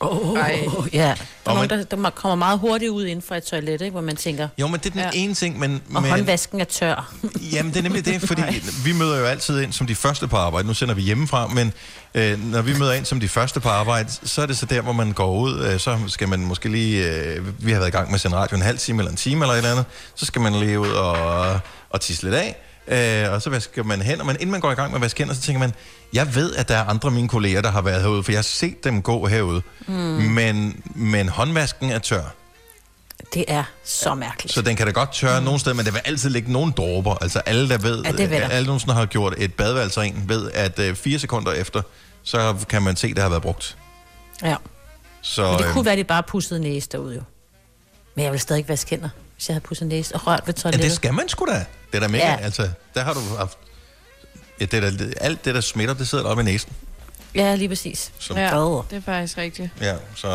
[0.00, 0.98] Åh, oh, ja.
[1.00, 3.80] Der er Og nogen, man- der, der kommer meget hurtigt ud inden for et toilet,
[3.80, 3.90] ikke?
[3.90, 5.06] hvor man tænker, Jo, men det er den ja.
[5.06, 5.10] Ja.
[5.14, 5.82] ene ting, men...
[5.94, 7.14] og men håndvasken er tør.
[7.52, 8.42] Jamen, det er nemlig det, fordi
[8.86, 10.68] vi møder jo altid ind som de første på arbejde.
[10.68, 11.72] Nu sender vi hjemmefra, men
[12.14, 14.80] øh, når vi møder ind som de første på arbejde, så er det så der,
[14.80, 15.64] hvor man går ud.
[15.64, 17.12] Øh, så skal man måske lige...
[17.14, 19.16] Øh, vi har været i gang med at sende radio en halv time eller en
[19.16, 19.84] time eller et eller andet.
[20.14, 22.56] Så skal man lige ud og, og tisse lidt af.
[22.88, 24.24] Øh, og så vasker man hænder.
[24.24, 25.72] Men inden man går i gang med at vaske hænder, så tænker man,
[26.12, 28.38] jeg ved, at der er andre af mine kolleger, der har været herude, for jeg
[28.38, 29.62] har set dem gå herude.
[29.86, 29.94] Mm.
[29.94, 32.22] Men, men håndvasken er tør.
[33.34, 34.54] Det er så mærkeligt.
[34.54, 35.44] Så den kan da godt tørre mm.
[35.44, 37.14] nogle steder, men der vil altid ligge nogle dråber.
[37.22, 38.48] Altså alle, der ved, Ja, det der.
[38.48, 41.82] alle nogensinde har gjort et badeværelse rent, ved, at øh, fire sekunder efter,
[42.22, 43.76] så kan man se, at det har været brugt.
[44.42, 44.56] Ja.
[45.22, 47.22] Så, Men det øh, kunne være, at de bare pussede næse derude jo.
[48.14, 50.54] Men jeg vil stadig ikke vaske hænder, hvis jeg havde pudset næse og rørt ved
[50.54, 50.84] ja, toilettet.
[50.84, 51.64] det skal man sgu da.
[51.96, 52.36] Det er da mega, ja.
[52.36, 53.58] Altså, der har du haft...
[54.60, 56.72] Ja, det er da, alt det, der smitter, det sidder der oppe i næsen.
[57.34, 58.12] Ja, lige præcis.
[58.18, 58.84] Så, Ja, Åh.
[58.90, 59.70] det er faktisk rigtigt.
[59.80, 60.28] ja, så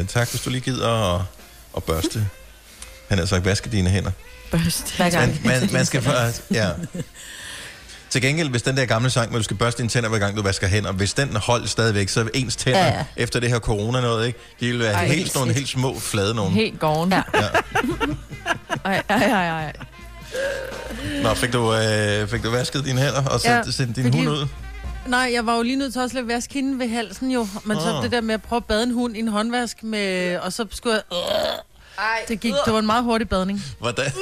[0.00, 1.22] øh, tak, hvis du lige gider at,
[1.76, 2.26] at børste.
[3.08, 4.10] Han har sagt, vaske dine hænder.
[4.50, 4.96] Børst.
[4.96, 5.40] Hver gang.
[5.44, 6.68] Man, man, man skal faktisk, ja.
[8.10, 10.36] Til gengæld, hvis den der gamle sang, hvor du skal børste dine tænder, hver gang
[10.36, 13.48] du vasker hænder, hvis den holdt stadigvæk, så er ens tænder, ja, Ja, efter det
[13.48, 14.38] her corona noget, ikke?
[14.60, 16.52] De vil være Ej, helt, helt sådan nogle helt små, flade nogen.
[16.52, 17.12] Helt gården.
[17.12, 17.22] Ja.
[17.34, 17.42] Ja.
[18.84, 19.72] Ej, ej, ej, ej.
[21.22, 24.14] Nå, fik du, øh, fik du vasket dine hænder, og så ja, sendt din fik
[24.14, 24.46] hund ud?
[25.06, 27.48] Nej, jeg var jo lige nødt til også at vaske hende ved halsen jo.
[27.64, 27.82] Men oh.
[27.82, 28.02] så Ah.
[28.02, 30.36] det der med at prøve at bade en hund i en håndvask med...
[30.38, 31.02] Og så skulle jeg...
[31.18, 33.62] Øh, det, gik, det var en meget hurtig badning.
[33.80, 34.12] Hvordan?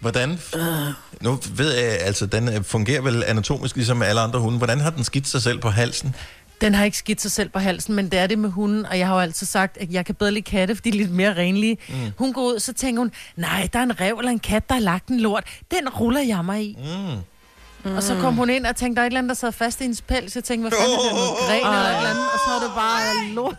[0.00, 0.40] Hvordan?
[1.20, 4.58] Nu ved jeg, altså, den fungerer vel anatomisk ligesom alle andre hunde.
[4.58, 6.14] Hvordan har den skidt sig selv på halsen?
[6.60, 8.86] Den har ikke skidt sig selv på halsen, men det er det med hunden.
[8.86, 11.00] Og jeg har jo altid sagt, at jeg kan bedre lide katte, fordi de er
[11.02, 11.78] lidt mere renlige.
[11.88, 11.94] Mm.
[12.18, 14.74] Hun går ud, så tænker hun, nej, der er en rev eller en kat, der
[14.74, 15.44] har lagt en lort.
[15.70, 16.78] Den ruller jeg mig i.
[17.84, 17.96] Mm.
[17.96, 19.80] Og så kom hun ind og tænkte, der er et eller andet, der sad fast
[19.80, 20.34] i hendes pels.
[20.36, 22.24] Jeg tænkte, hvad fanden er det, noget gren eller et eller andet?
[22.32, 23.56] Og så var det bare lort.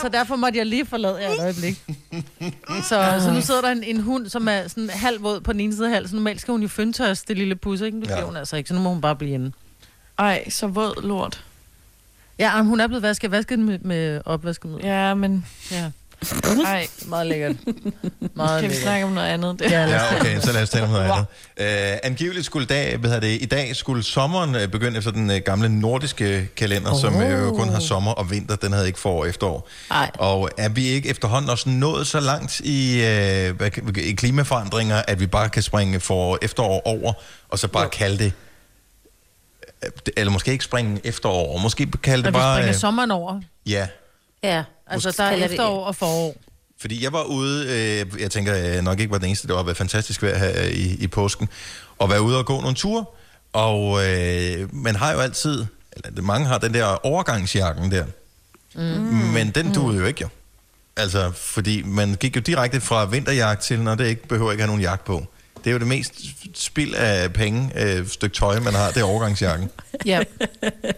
[0.00, 1.82] så derfor måtte jeg lige forlade jer et øjeblik.
[2.82, 5.60] Så, så nu sidder der en, en hund, som er sådan halv våd på den
[5.60, 6.16] ene side af halsen.
[6.16, 8.00] Normalt skal hun jo fyndtørs, det lille pus, ikke?
[8.00, 8.22] Det Ja.
[8.22, 9.52] hun altså ikke, så nu må hun bare blive inde.
[10.18, 11.44] Ej, så våd lort.
[12.38, 13.48] Ja, men hun er blevet vasket.
[13.48, 14.84] Den med, med opvaskemiddel.
[14.86, 15.46] Ja, men...
[15.70, 15.90] Ja.
[16.66, 17.56] Ej, Meget lækkert.
[18.34, 19.58] Meget kan vi snakke om noget andet?
[19.58, 19.70] Det.
[19.70, 21.92] Ja, okay, så lad os tale om noget andet.
[21.92, 25.30] Uh, angiveligt skulle dag, hvad hedder det, i dag skulle sommeren uh, begynde efter den
[25.30, 27.00] uh, gamle nordiske kalender, oh.
[27.00, 28.56] som uh, jo kun har sommer og vinter.
[28.56, 29.68] Den havde ikke forår og efterår.
[29.90, 30.10] Ej.
[30.18, 35.20] Og er vi ikke efterhånden også nået så langt i, uh, kan- i klimaforandringer, at
[35.20, 37.12] vi bare kan springe for efterår over,
[37.48, 37.88] og så bare jo.
[37.88, 38.32] kalde det, øh,
[40.16, 42.56] eller måske ikke springe efterår, og måske kalde det Og vi bare...
[42.56, 43.40] springer øh, sommeren over.
[43.66, 43.86] ja,
[44.42, 44.64] Ja.
[44.86, 46.34] Altså, Måske der er efterår og forår.
[46.80, 49.62] Fordi jeg var ude, øh, jeg tænker jeg nok ikke var den eneste, det har
[49.62, 51.48] været fantastisk vejr her øh, i, i påsken,
[51.98, 53.04] og være ude og gå nogle ture.
[53.52, 55.64] Og øh, man har jo altid,
[56.04, 58.04] eller mange har den der overgangsjakken der,
[58.74, 58.82] mm.
[59.32, 60.28] men den duede jo ikke jo.
[60.96, 64.68] Altså, fordi man gik jo direkte fra vinterjagt til, når det ikke behøver ikke have
[64.68, 65.26] nogen jagt på.
[65.66, 66.14] Det er jo det mest
[66.54, 69.70] spild af penge, øh, stykke tøj, man har, det er overgangsjakken.
[70.06, 70.22] Ja.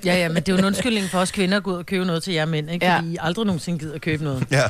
[0.04, 1.86] ja, ja, men det er jo en undskyldning for os kvinder at gå ud og
[1.86, 2.86] købe noget til jer mænd, ikke?
[2.86, 2.96] Ja.
[2.96, 4.44] Fordi I aldrig nogensinde gider at købe noget.
[4.50, 4.62] Ja.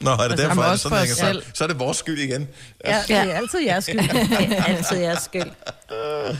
[0.00, 1.42] Nå, er det Altså, derfor, er det sådan, hænger selv.
[1.54, 2.48] Så er det vores skyld igen.
[2.84, 3.98] Ja, det er altid jeres skyld.
[4.00, 5.50] Det er altid jeres skyld.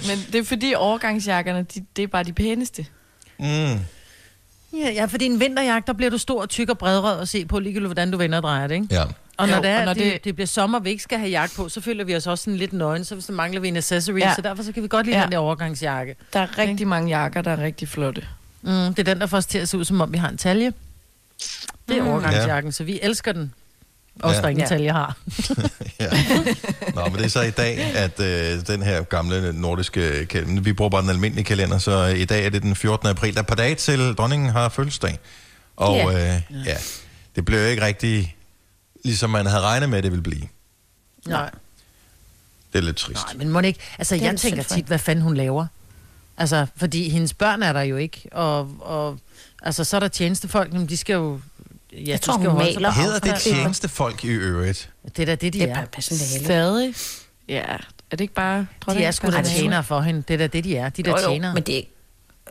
[0.08, 2.86] Men det er fordi overgangsjakkerne, de, det er bare de pæneste.
[3.38, 3.46] Mm.
[3.46, 3.78] Ja,
[4.94, 7.88] ja, fordi en vinterjagt, der bliver du stor, tyk og bredrød at se på, ligegyldigt
[7.88, 8.86] hvordan du vender og drejer det, ikke?
[8.90, 9.04] Ja.
[9.36, 11.18] Og når, Jo, det, er, og når det, det- det bliver sommer, vi ikke skal
[11.18, 13.60] have jakke på, så føler vi os også sådan lidt nøgen, så hvis der mangler
[13.60, 14.28] vi en accessory, Ja.
[14.28, 14.34] ja.
[14.34, 15.20] så derfor så kan vi godt lide Ja.
[15.20, 15.24] ja.
[15.26, 16.16] den der overgangsjakke.
[16.32, 18.22] Der er rigtig mange jakker, der er rigtig flotte.
[18.62, 20.28] Mm, det er den, der får os til at se ud, som om vi har
[20.28, 20.72] en talje.
[21.88, 22.08] Det er Mm.
[22.08, 23.52] overgangsjakken, så vi elsker den.
[24.22, 24.42] Også Ja.
[24.42, 24.68] der ingen Ja.
[24.68, 25.16] talje har.
[26.00, 26.06] Ja.
[26.94, 30.72] Nå, men det er så i dag, at øh, den her gamle nordiske kalender, vi
[30.72, 33.08] bruger bare den almindelige kalender, så i dag er det den 14.
[33.08, 33.32] april.
[33.34, 35.18] Der er et par dage til dronningen har fødselsdag.
[35.76, 36.34] Og Ja.
[36.34, 36.76] øh, ja,
[37.36, 38.35] det blev jo ikke rigtig,
[39.06, 40.48] ligesom man havde regnet med, at det ville blive.
[41.26, 41.50] Nej.
[42.72, 43.24] Det er lidt trist.
[43.26, 43.80] Nej, men må ikke...
[43.98, 45.66] Altså, Det jeg tænker tit, hvad fanden hun laver.
[46.38, 49.18] Altså, fordi hendes børn er der jo ikke, og, og
[49.62, 51.40] altså, så er der tjenestefolk, men de skal jo...
[51.92, 52.92] Ja, Jeg de tror, skal hun maler.
[52.92, 54.90] på Hedder det tjenestefolk i øvrigt?
[55.16, 55.76] Det er da det, de Det er.
[55.76, 56.00] er.
[56.44, 56.94] Stadig.
[57.48, 57.76] Ja, er
[58.10, 58.66] det ikke bare...
[58.90, 60.22] De er sgu da tjenere for hende.
[60.28, 60.88] Det er da det, de er.
[60.88, 61.54] De der Jo, jo, tjenere.
[61.54, 61.92] men det er ikke...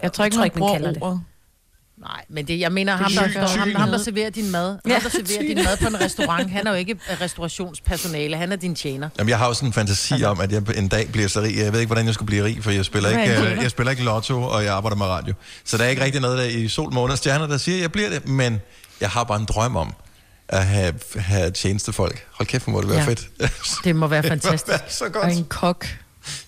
[0.01, 1.21] Jeg tror ikke, tror man ikke, man kalder det.
[1.97, 4.51] Nej, men det, jeg mener, ham Det der, er står, ham, ham, der serverer din
[4.51, 7.21] mad, ham, Ja, der serverer din mad på en restaurant, han er jo ikke øh,
[7.21, 9.09] restaurationspersonale, han er din tjener.
[9.17, 11.41] Jamen, jeg har jo sådan en fantasi altså, om, at jeg en dag bliver så
[11.41, 11.57] rig.
[11.57, 13.63] Jeg ved ikke, hvordan jeg skulle blive rig, for jeg spiller, ikke, øh, det?
[13.63, 15.33] jeg spiller ikke lotto, og jeg arbejder med radio.
[15.65, 17.81] Så der er ikke rigtig noget der i sol, måne og stjerner, der siger, at
[17.81, 18.27] jeg bliver det.
[18.27, 18.61] Men
[19.01, 19.93] jeg har bare en drøm om,
[20.49, 22.25] at have, have tjenestefolk.
[22.31, 23.05] Hold kæft, hvor må det være Ja.
[23.05, 23.27] fedt.
[23.83, 24.67] Det må være fantastisk.
[24.67, 25.23] være så godt.
[25.25, 25.87] Og en kok.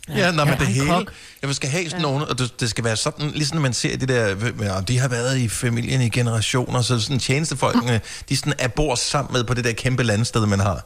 [0.09, 0.87] Ja, nå, men Ja, det hele.
[0.87, 1.11] kok.
[1.41, 3.97] Jeg skal have sådan nogle, og det, det skal være sådan, ligesom når man ser
[3.97, 8.53] det der, ja, de har været i familien i generationer, så sådan tjenestefolkene, de sådan
[8.59, 10.85] er bor sammen med på det der kæmpe landsted, man har.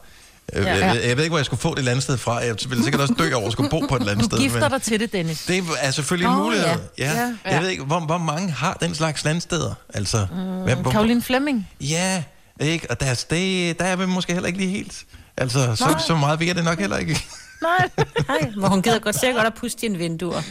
[0.54, 0.62] Ja.
[0.64, 2.36] Jeg, jeg, jeg ved ikke, hvor jeg skulle få det landsted fra.
[2.36, 4.38] Jeg ville sikkert også dø over at skulle bo på et landsted.
[4.38, 5.44] Du gifter dig til det, Dennis.
[5.44, 6.66] Det er selvfølgelig en Åh, mulighed.
[6.66, 6.76] ja.
[6.98, 7.12] Ja.
[7.20, 7.34] Ja.
[7.46, 7.54] Ja.
[7.54, 9.74] Jeg ved ikke, hvor, hvor mange har den slags landsteder?
[9.94, 10.26] Altså,
[10.64, 11.68] hvem, hvor, Karoline Flemming.
[11.80, 12.22] Ja,
[12.60, 12.90] ikke?
[12.90, 15.04] Og der, det, der er vi måske heller ikke lige helt.
[15.36, 16.00] Altså, så, Nej.
[16.06, 17.24] så meget ved jeg det nok heller ikke.
[17.62, 17.90] Nej.
[18.28, 20.42] Nej, hvor hun gider godt sikkert godt at puste dine vinduer.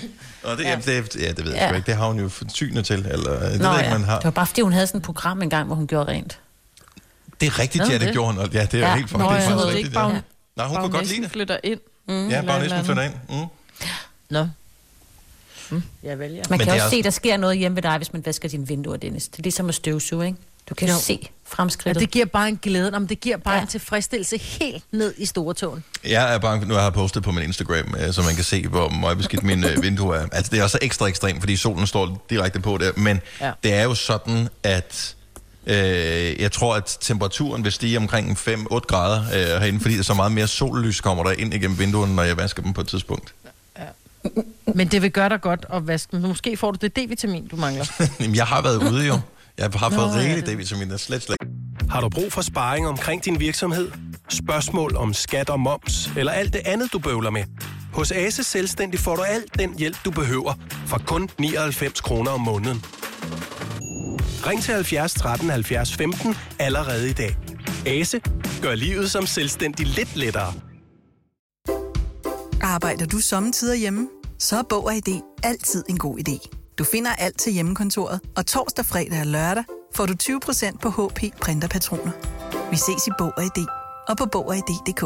[0.43, 0.75] Og det, ja.
[0.85, 1.75] det, ja, det ved jeg Ja.
[1.75, 1.85] ikke.
[1.85, 3.05] Det har hun jo synet til.
[3.09, 3.91] Eller, det Nå, ved ja.
[3.91, 4.15] man har.
[4.15, 6.39] Det var bare, fordi hun havde sådan et program engang, hvor hun gjorde rent.
[7.41, 8.11] Det er rigtigt, ja, det det?
[8.13, 8.41] gjorde hun.
[8.41, 8.95] og Ja, det er Ja.
[8.95, 9.77] helt for, Nå, det er faktisk rigtigt.
[9.77, 9.93] ikke.
[9.93, 10.13] Bare ja.
[10.13, 10.21] hun-
[10.55, 11.31] Nej, hun kunne godt lide det.
[11.31, 11.79] flytter ind.
[12.07, 12.29] Mm.
[12.29, 13.13] Ja, bagnæsten et flytter ind.
[13.29, 13.35] Mm.
[14.29, 14.47] Nå.
[16.03, 16.43] Jeg vælger.
[16.49, 18.25] Man Men kan også også- se, at der sker noget hjemme ved dig, hvis man
[18.25, 19.27] vasker dine vinduer, Dennis.
[19.27, 20.37] Det er ligesom at støvsuge, ikke?
[20.71, 22.01] Du kan jo se Ja, fremskridtet.
[22.01, 22.93] det giver bare en glæde.
[22.93, 23.61] Om det giver bare Ja.
[23.61, 25.83] en tilfredsstillelse helt ned i store tåen.
[26.07, 28.67] Jeg er bange, nu har jeg postet på min Instagram, øh, så man kan se,
[28.67, 30.25] hvor meget beskidt min øh, vindue er.
[30.31, 32.91] Altså, det er også ekstra ekstremt, fordi solen står direkte på der.
[32.97, 33.45] Men Ja.
[33.47, 33.51] ja.
[33.63, 35.15] det er jo sådan, at
[35.67, 35.75] øh,
[36.41, 40.31] jeg tror, at temperaturen vil stige omkring 5-8 grader øh, herinde, fordi der så meget
[40.31, 43.33] mere sollys kommer der ind igennem vinduerne, når jeg vasker dem på et tidspunkt.
[44.75, 46.21] Men det vil gøre dig godt at vaske dem.
[46.21, 47.85] Måske får du det D-vitamin, du mangler.
[48.19, 49.19] Jamen, jeg har været ude jo.
[49.57, 51.37] Jeg har fået Nå, ja, rigeligt det- D-vitamin, der slet, slet
[51.89, 53.91] Har du brug for sparring omkring din virksomhed?
[54.29, 57.43] Spørgsmål om skat og moms, eller alt det andet, du bøvler med?
[57.93, 60.53] Hos Ase Selvstændig får du alt den hjælp, du behøver,
[60.87, 62.85] for kun 99 kroner om måneden.
[64.47, 67.37] Ring til 70 13 70 15 allerede i dag.
[67.85, 68.21] Ase
[68.61, 70.53] gør livet som selvstændig lidt lettere.
[72.61, 74.07] Arbejder du sommetider hjemme?
[74.39, 76.60] Så er Bog og ID altid en god idé.
[76.77, 79.63] Du finder alt til hjemmekontoret, og torsdag, fredag og lørdag
[79.95, 82.11] får du 20% på HP printerpatroner.
[82.71, 83.65] Vi ses i Bog og ID
[84.07, 85.03] og på Bog og ID.dk.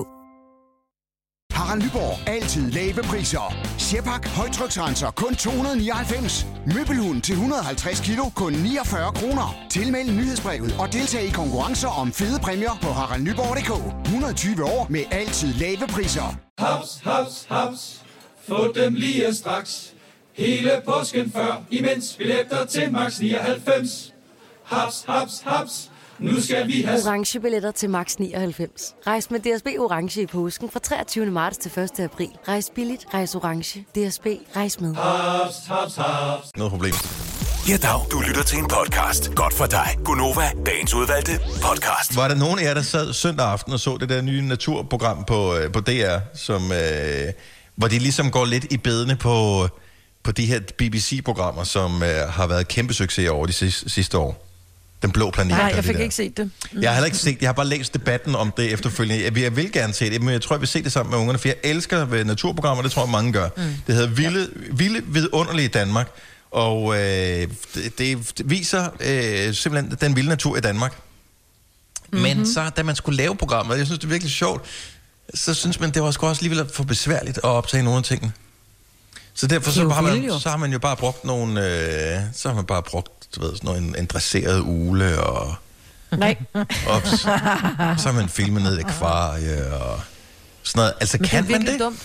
[1.52, 2.30] Harald Nyborg.
[2.30, 3.56] Altid lave priser.
[3.78, 4.28] Sjehpak.
[4.28, 5.12] Højtryksrenser.
[5.12, 6.48] Kun 299.
[6.76, 8.24] Møbelhund til 150 kilo.
[8.36, 9.56] Kun 49 kroner.
[9.70, 13.72] Tilmeld nyhedsbrevet og deltag i konkurrencer om fede præmier på haraldnyborg.dk.
[14.06, 16.38] 120 år med altid lave priser.
[16.60, 18.02] Haps, haps, haps.
[18.48, 19.95] Få dem lige straks.
[20.38, 24.14] Hele påsken før, imens billetter til max 99.
[24.64, 25.92] Haps, haps, haps.
[26.20, 27.00] Nu skal vi have...
[27.06, 28.96] Orange billetter til max 99.
[29.08, 31.26] Rejs med DSB Orange i påsken fra 23.
[31.26, 32.00] marts til 1.
[32.00, 32.30] april.
[32.48, 33.80] Rejs billigt, rejs orange.
[33.80, 34.96] DSB, rejs med.
[34.96, 36.56] Haps, haps, haps.
[36.56, 36.94] noget problem.
[37.70, 38.00] Ja, dag.
[38.12, 39.36] Du lytter til en podcast.
[39.36, 39.88] Godt for dig.
[40.06, 42.18] Gunova, dagens udvalgte podcast.
[42.18, 45.24] Var der nogen af jer, der sad søndag aften og så det der nye naturprogram
[45.26, 47.34] på, øh, på DR, som, øh,
[47.76, 49.68] hvor de ligesom går lidt i bedene på,
[50.26, 54.42] på de her BBC-programmer, som øh, har været kæmpe succes over de sidste, sidste år?
[55.02, 55.50] Den blå planet.
[55.50, 56.52] Nej, jeg fik ikke set det.
[56.82, 57.42] Jeg har heller ikke set det.
[57.42, 59.24] Jeg har bare læst debatten om det efterfølgende.
[59.24, 61.20] Jeg jeg vil gerne se det, men jeg tror, jeg vil se det sammen med
[61.20, 63.50] ungerne, for jeg elsker ved naturprogrammer, det tror jeg mange gør.
[63.58, 63.64] Mm.
[63.88, 66.10] Det hedder Vilde, Vilde Vidunderlige Danmark,
[66.52, 70.96] og øh, det, det viser øh, simpelthen den vilde natur i Danmark.
[72.12, 72.22] Mm-hmm.
[72.22, 74.66] Men så, da man skulle lave programmet, jeg synes, det er virkelig sjovt,
[75.34, 78.34] så synes man, det var sgu også alligevel for besværligt at optage nogle af tingene.
[79.36, 80.40] Så derfor er så har, man, jo.
[80.40, 81.68] så har man jo bare brugt nogle,
[82.16, 85.56] øh, så har man bare brugt, du ved, sådan noget, en, en dresseret ule, og,
[86.18, 86.36] Nej.
[86.88, 87.28] og så,
[88.10, 90.00] har man filmet ned i akvarie, og
[90.64, 90.94] sådan noget.
[91.00, 91.80] Altså, Men kan det er man det?
[91.80, 92.04] dumt.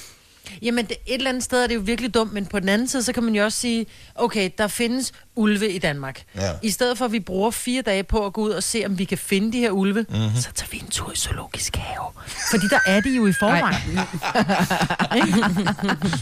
[0.63, 2.89] Jamen, det, et eller andet sted er det jo virkelig dumt, men på den anden
[2.89, 6.23] side, så kan man jo også sige, okay, der findes ulve i Danmark.
[6.37, 6.51] Ja.
[6.63, 8.99] I stedet for, at vi bruger fire dage på at gå ud og se, om
[8.99, 10.19] vi kan finde de her ulve, Mhm.
[10.19, 10.37] mm-hmm.
[10.41, 12.07] så tager vi en tur i zoologisk have.
[12.51, 13.99] Fordi der er de jo i forvejen.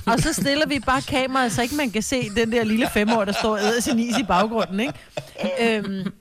[0.12, 3.26] Og så stiller vi bare kameraet, så ikke man kan se den der lille femårige,
[3.26, 4.80] der står og æder sin is i baggrunden.
[4.80, 4.92] Ikke?
[5.60, 6.12] Øhm,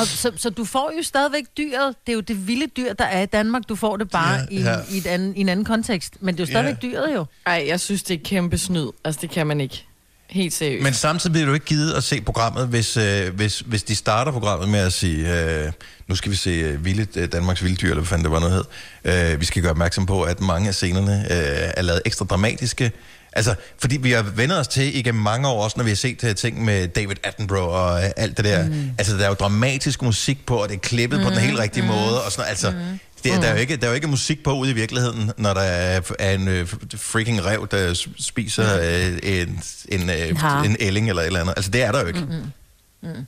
[0.00, 1.94] og så, så du får jo stadigvæk dyret.
[2.06, 3.62] Det er jo det vilde dyr, der er i Danmark.
[3.68, 4.76] Du får det bare Ja, i, ja.
[4.90, 6.14] i, et anden, i en anden kontekst.
[6.20, 6.88] Men det er jo stadigvæk Ja.
[6.88, 7.24] dyret jo.
[7.46, 8.88] Ej, jeg synes, det er kæmpe snyd.
[9.04, 9.84] Altså, det kan man ikke.
[10.30, 10.82] Helt seriøst.
[10.82, 14.32] Men samtidig bliver du ikke givet at se programmet, hvis, øh, hvis, hvis de starter
[14.32, 15.72] programmet med at sige, øh,
[16.08, 18.40] nu skal vi se øh, vilde, øh, Danmarks vilde dyr, eller hvad fanden det var
[18.40, 18.64] noget
[19.04, 19.32] hed.
[19.32, 22.92] Øh, vi skal gøre opmærksom på, at mange af scenerne øh, er lavet ekstra dramatiske.
[23.36, 26.24] Altså, fordi vi har vendt os til igennem mange år, også når vi har set
[26.24, 28.66] øh, ting med David Attenborough og øh, alt det der.
[28.68, 28.90] Mm.
[28.98, 31.24] Altså, der er jo dramatisk musik på, og det er klippet mm.
[31.24, 31.88] på den helt rigtige mm.
[31.88, 32.48] måde, og sådan.
[32.50, 32.76] Altså, mm.
[33.24, 35.30] Det, er- der, er jo ikke, der er jo ikke musik på ude i virkeligheden,
[35.38, 40.66] når der er, er en øh, freaking rev, der spiser øh, en, en, øh, hare.
[40.66, 41.54] en ælling eller et eller andet.
[41.56, 42.20] Altså, det er der jo ikke.
[42.20, 43.10] Mm-hmm.
[43.16, 43.26] Mm.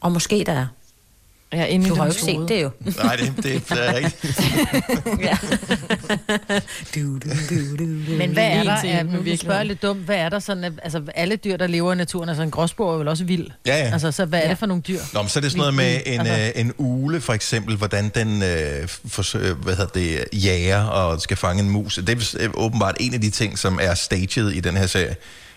[0.00, 0.66] Og måske der er.
[1.54, 2.70] Ja, inde i du har jo ikke set det jo.
[3.04, 4.40] Nej, det, det, er rigtigt.
[8.18, 8.76] Men hvad er der?
[8.84, 9.66] Ja, nu spørger jeg virkeligheden.
[9.66, 10.00] lidt dumt.
[10.00, 12.94] Hvad er der sådan, at, altså alle dyr, der lever i naturen, altså en gråsbog
[12.94, 13.46] er vel også vild?
[13.66, 13.90] Ja, ja.
[13.92, 14.98] Altså, så hvad er det for nogle dyr?
[15.12, 17.76] Nå, men så er det sådan noget med en, Altså- øh, en ule, for eksempel,
[17.76, 21.94] hvordan den øh, forsøger, hvad hedder det, jager og skal fange en mus.
[22.06, 25.16] Det er øh, åbenbart en af de ting, som er staged i den her serie.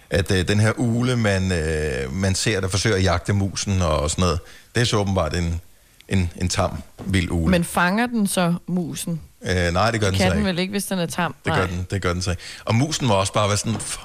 [0.09, 4.09] At øh, den her ule, man, øh, man ser, der forsøger at jagte musen og
[4.11, 4.39] sådan noget,
[4.75, 5.61] det er så åbenbart en,
[6.09, 6.71] en, en tam,
[7.05, 7.51] vild ule.
[7.51, 9.21] Men fanger den så musen?
[9.41, 10.47] øh, nej, det gør den så Kan den ikke.
[10.47, 11.35] vel ikke, hvis den er tam?
[11.45, 12.43] Det gør, den, det gør den så ikke.
[12.65, 13.99] Og musen må også bare være sådan, "F-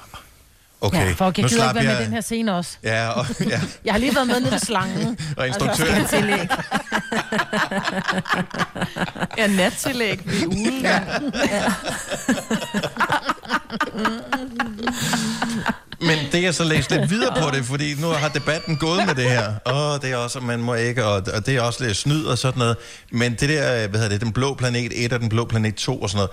[0.80, 2.05] okay, ja, for jeg nu gider ikke være med i jeg...
[2.05, 2.76] den her scene også.
[2.82, 5.18] Ja, og, ja, Jeg har lige været med nede ved slangen.
[5.36, 5.94] og instruktøren.
[6.00, 6.48] Jeg tillægge.
[9.38, 10.80] Ja, nattillæg ved ugen.
[10.82, 11.00] Ja.
[16.03, 19.14] Men det er så læst lidt videre på det, fordi nu har debatten gået med
[19.14, 19.55] det her.
[19.66, 22.38] Åh, det er også, man må ikke, og, og det er også lidt snyd og
[22.38, 22.76] sådan noget.
[23.11, 26.03] Men det der, hvad hedder det, den blå planet 1 og den blå planet 2
[26.03, 26.30] og sådan noget.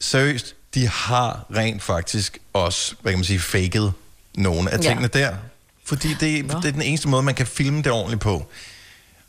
[0.00, 3.90] Seriøst, de har rent faktisk også, hvad kan man sige, faked
[4.34, 4.82] nogle af Ja.
[4.82, 5.34] tingene der.
[5.84, 8.46] Fordi det, det er den eneste måde, man kan filme det ordentligt på.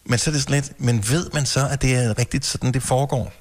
[0.06, 2.72] Men så er det sådan lidt, men ved man så, at det er rigtigt sådan,
[2.72, 3.34] det foregår?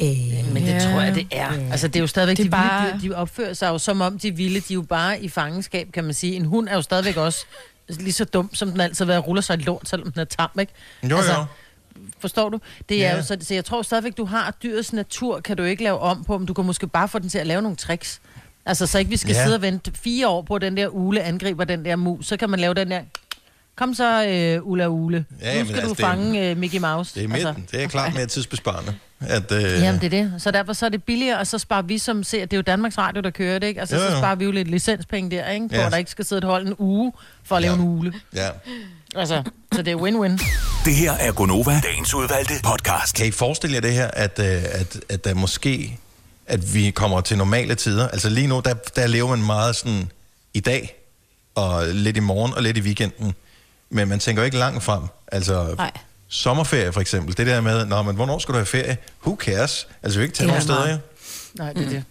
[0.00, 0.78] Øh, Men det Ja.
[0.78, 1.48] tror jeg, det er.
[1.70, 3.78] Altså, det er jo stadigvæk, Det de, er vilde bare- dyr, de opfører sig jo
[3.78, 4.60] som om de vilde.
[4.60, 6.34] De er jo bare i fangenskab, kan man sige.
[6.36, 7.44] En hund er jo stadigvæk også
[7.88, 10.24] lige så dum, som den altid har været, ruller sig i lort, selvom den er
[10.24, 10.72] tam, ikke?
[11.10, 11.44] Jo, Altså, jo.
[12.18, 12.58] Forstår du?
[12.88, 13.16] Det er Ja.
[13.16, 16.24] jo så, så jeg tror stadigvæk, du har dyrets natur, kan du ikke lave om
[16.24, 18.20] på, men du kan måske bare få den til at lave nogle tricks.
[18.66, 19.44] Altså, så ikke vi skal ja.
[19.44, 22.26] sidde og vente fire år på, at den der ule angriber den der mus.
[22.26, 23.00] Så kan man lave den der...
[23.76, 25.24] Kom så, øh, Ulla Ule.
[25.42, 27.14] Ja, nu skal altså, du det er- fange øh, Mickey Mouse.
[27.14, 27.54] Det er, mere, altså.
[27.72, 28.94] det er klart mere tidsbesparende.
[29.20, 30.32] At, øh, Jamen, det er det.
[30.38, 32.62] Så derfor så er det billigere, og så sparer vi som ser, det er jo
[32.62, 33.80] Danmarks Radio, der kører det, ikke?
[33.80, 34.18] Altså, Jo, så jo.
[34.18, 35.66] sparer vi jo lidt licenspenge der, ikke?
[35.66, 35.90] Hvor Ja.
[35.90, 37.12] der ikke skal sidde et hold en uge
[37.44, 37.80] for at lave Ja.
[37.80, 38.12] en ule.
[38.34, 38.48] ja.
[39.16, 39.42] Altså,
[39.72, 40.44] så det er win-win.
[40.84, 43.14] Det her er Gonova, dagens udvalgte podcast.
[43.16, 45.98] Kan I forestille jer det her, at, øh, at, at der måske,
[46.46, 48.08] at vi kommer til normale tider?
[48.08, 50.10] Altså lige nu, der, der lever man meget sådan
[50.54, 50.94] i dag,
[51.54, 53.34] og lidt i morgen, og lidt i weekenden.
[53.92, 55.02] Men man tænker jo ikke langt frem.
[55.32, 55.90] Altså Nej.
[56.28, 57.36] sommerferie for eksempel.
[57.36, 58.96] Det der med, Nå, men hvornår skal du have ferie?
[59.26, 59.88] Who cares?
[60.02, 60.98] Altså vi ikke tage nogen steder, ja.
[61.54, 62.04] Nej, det er det.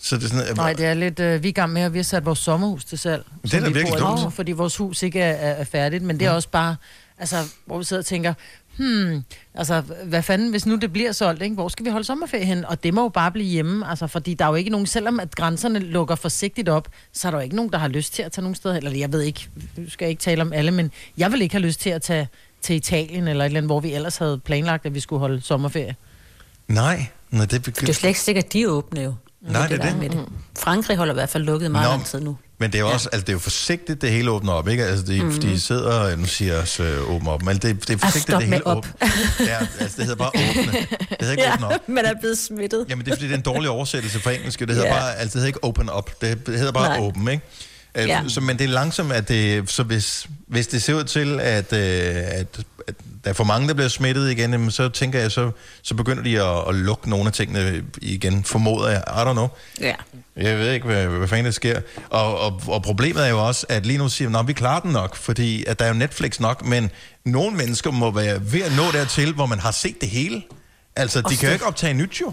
[0.00, 1.20] Så det er sådan, Nej, det er lidt...
[1.20, 3.24] Øh, vi er i gang med, at vi har sat vores sommerhus til salg.
[3.42, 4.22] Det er da vi virkelig dumt.
[4.22, 6.76] nu, Fordi vores hus ikke er, er, er færdigt, men det er også bare...
[7.18, 8.34] Altså, hvor vi sidder og tænker,
[8.78, 9.24] hmm,
[9.54, 11.54] altså, hvad fanden, hvis nu det bliver solgt, ikke?
[11.54, 12.64] hvor skal vi holde sommerferie hen?
[12.64, 15.20] Og det må jo bare blive hjemme, altså, fordi der er jo ikke nogen, selvom
[15.20, 18.22] at grænserne lukker forsigtigt op, så er der jo ikke nogen, der har lyst til
[18.22, 20.70] at tage nogen steder, eller jeg ved ikke, nu skal jeg ikke tale om alle,
[20.70, 22.28] men jeg vil ikke have lyst til at tage
[22.62, 25.40] til Italien, eller et eller andet, hvor vi ellers havde planlagt, at vi skulle holde
[25.40, 25.96] sommerferie.
[26.68, 29.14] Nej, nej det, Det er jo slet ikke sikkert, at de er åbne jo.
[29.40, 29.98] Nej, det er det.
[29.98, 30.24] Med det.
[30.58, 32.36] Frankrig holder i hvert fald lukket meget Nå, lang tid nu.
[32.60, 34.84] Men det er jo også, altså det er jo forsigtigt, det hele åbner op, ikke?
[34.84, 35.40] Altså de, mm-hmm.
[35.40, 38.46] de sidder, nu siger også øh, åbner op, men det, det er Ah, forsigtigt, det
[38.46, 38.76] hele op.
[38.76, 39.08] åbner.
[39.40, 40.72] Ja, altså det hedder bare åbne.
[40.72, 41.88] Det hedder ikke åbne op.
[41.88, 42.86] man er blevet smittet.
[42.88, 44.60] Jamen det er fordi, det er en dårlig oversættelse fra engelsk.
[44.60, 44.92] Det hedder Ja.
[45.00, 47.06] bare, altså det hedder ikke open up, det, det hedder bare Nej.
[47.06, 47.42] open, ikke?
[47.94, 48.22] Øh, Ja.
[48.28, 51.72] Så, men det er langsomt, at det, så hvis, hvis det ser ud til, at,
[51.72, 51.80] øh,
[52.16, 52.46] at,
[52.88, 52.94] at
[53.24, 55.50] der er for mange, der bliver smittet igen, jamen, så tænker jeg, så,
[55.82, 59.02] så begynder de at, at lukke nogle af tingene igen, formoder jeg.
[59.06, 59.48] I don't know.
[59.80, 59.94] Ja.
[60.38, 61.80] Jeg ved ikke, hvad, hvad fanden der sker.
[62.10, 64.90] Og, og, og problemet er jo også, at lige nu siger vi, vi klarer den
[64.92, 66.90] nok, fordi at der er jo Netflix nok, men
[67.24, 70.42] nogle mennesker må være ved at nå dertil, hvor man har set det hele.
[70.96, 72.32] Altså, de Også kan jo ikke optage nyt jo.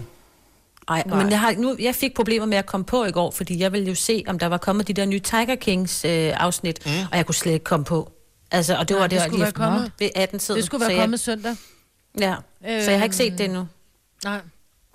[0.88, 1.22] Ej, Nej.
[1.22, 3.72] men jeg, har, nu, jeg fik problemer med at komme på i går, fordi jeg
[3.72, 6.92] ville jo se, om der var kommet de der nye Tiger Kings øh, afsnit, mm.
[7.10, 8.12] og jeg kunne slet ikke komme på.
[8.50, 9.92] Altså, og det Nej, var det det, skulle lige være efter kommet.
[9.98, 10.58] ved 18 tiden.
[10.58, 11.56] Det skulle være kommet søndag.
[12.20, 13.66] Ja, så jeg har ikke set det endnu.
[14.24, 14.40] Nej,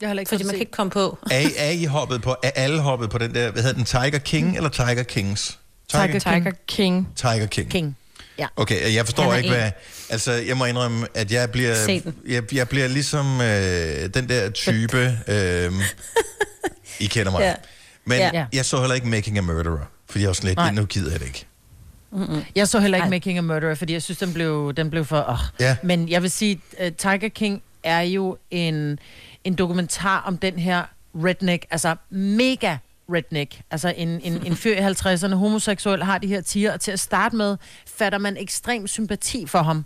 [0.02, 1.18] jeg har heller ikke Fordi man kan ikke komme på.
[1.32, 3.86] Er, I- er I hoppet på, er alle hoppet på den der, hvad hedder den,
[3.86, 5.60] Tiger King eller Tiger Kings?
[5.89, 7.08] Tiger, Tiger King.
[7.16, 7.70] Tiger King.
[7.72, 7.97] King.
[8.38, 8.47] Ja.
[8.56, 9.54] Okay, jeg forstår ikke, en.
[9.56, 9.72] hvad...
[10.10, 12.02] Altså, jeg må indrømme, at jeg bliver...
[12.28, 15.18] Jeg, jeg bliver ligesom øh, den der type...
[15.28, 15.72] Øh,
[16.99, 17.39] I kender mig.
[17.41, 17.54] Ja.
[18.06, 18.45] Men Ja.
[18.54, 20.72] jeg så heller ikke Making a Murderer, fordi jeg var sådan lidt, Nej.
[20.72, 21.45] nu gider jeg det ikke.
[22.12, 22.43] Mm-mm.
[22.56, 23.10] Jeg så heller ikke Ej.
[23.10, 25.26] Making a Murderer, fordi jeg synes, den blev, den blev for...
[25.30, 25.38] Oh.
[25.60, 25.76] Ja.
[25.84, 28.99] Men jeg vil sige, uh, Tiger King er jo en,
[29.43, 30.83] en dokumentar om den her
[31.15, 32.77] redneck, altså mega
[33.13, 33.61] redneck.
[33.71, 36.99] Altså en, en, en fyr i 50'erne, homoseksuel, har de her tiger, og til at
[36.99, 39.85] starte med, fatter man ekstrem sympati for ham.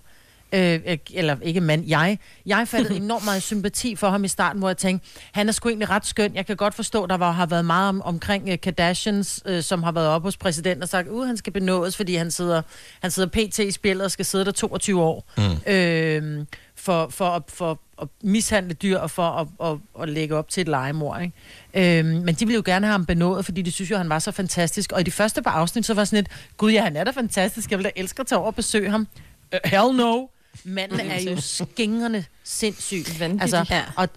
[0.53, 2.19] Øh, øh, eller ikke mand, jeg.
[2.45, 5.69] Jeg fattede enormt meget sympati for ham i starten, hvor jeg tænkte, han er sgu
[5.69, 6.35] egentlig ret skøn.
[6.35, 9.83] Jeg kan godt forstå, der var, har været meget om, omkring uh, Kardashians, uh, som
[9.83, 12.61] har været oppe hos præsidenten og sagt, uh, han skal benådes, fordi han sidder,
[13.01, 13.59] han sidder pt.
[13.59, 15.31] i spillet og skal sidde der 22 år.
[15.37, 15.73] Mm.
[15.73, 16.45] Øh,
[16.75, 20.61] for, for, at, for at mishandle dyr og for at, at, at lægge op til
[20.61, 21.21] et legemord.
[21.21, 21.99] Ikke?
[21.99, 24.19] Øhm, men de ville jo gerne have ham benådet, fordi de synes jo, han var
[24.19, 24.91] så fantastisk.
[24.91, 26.27] Og i de første par afsnit, så var sådan et,
[26.57, 28.89] gud ja, han er da fantastisk, jeg vil da elske at tage over og besøge
[28.89, 29.07] ham.
[29.53, 30.27] Uh, hell no!
[30.63, 33.03] Manden er jo skingerne sindssyg.
[33.21, 33.83] Altså, Ja.
[33.95, 34.09] og,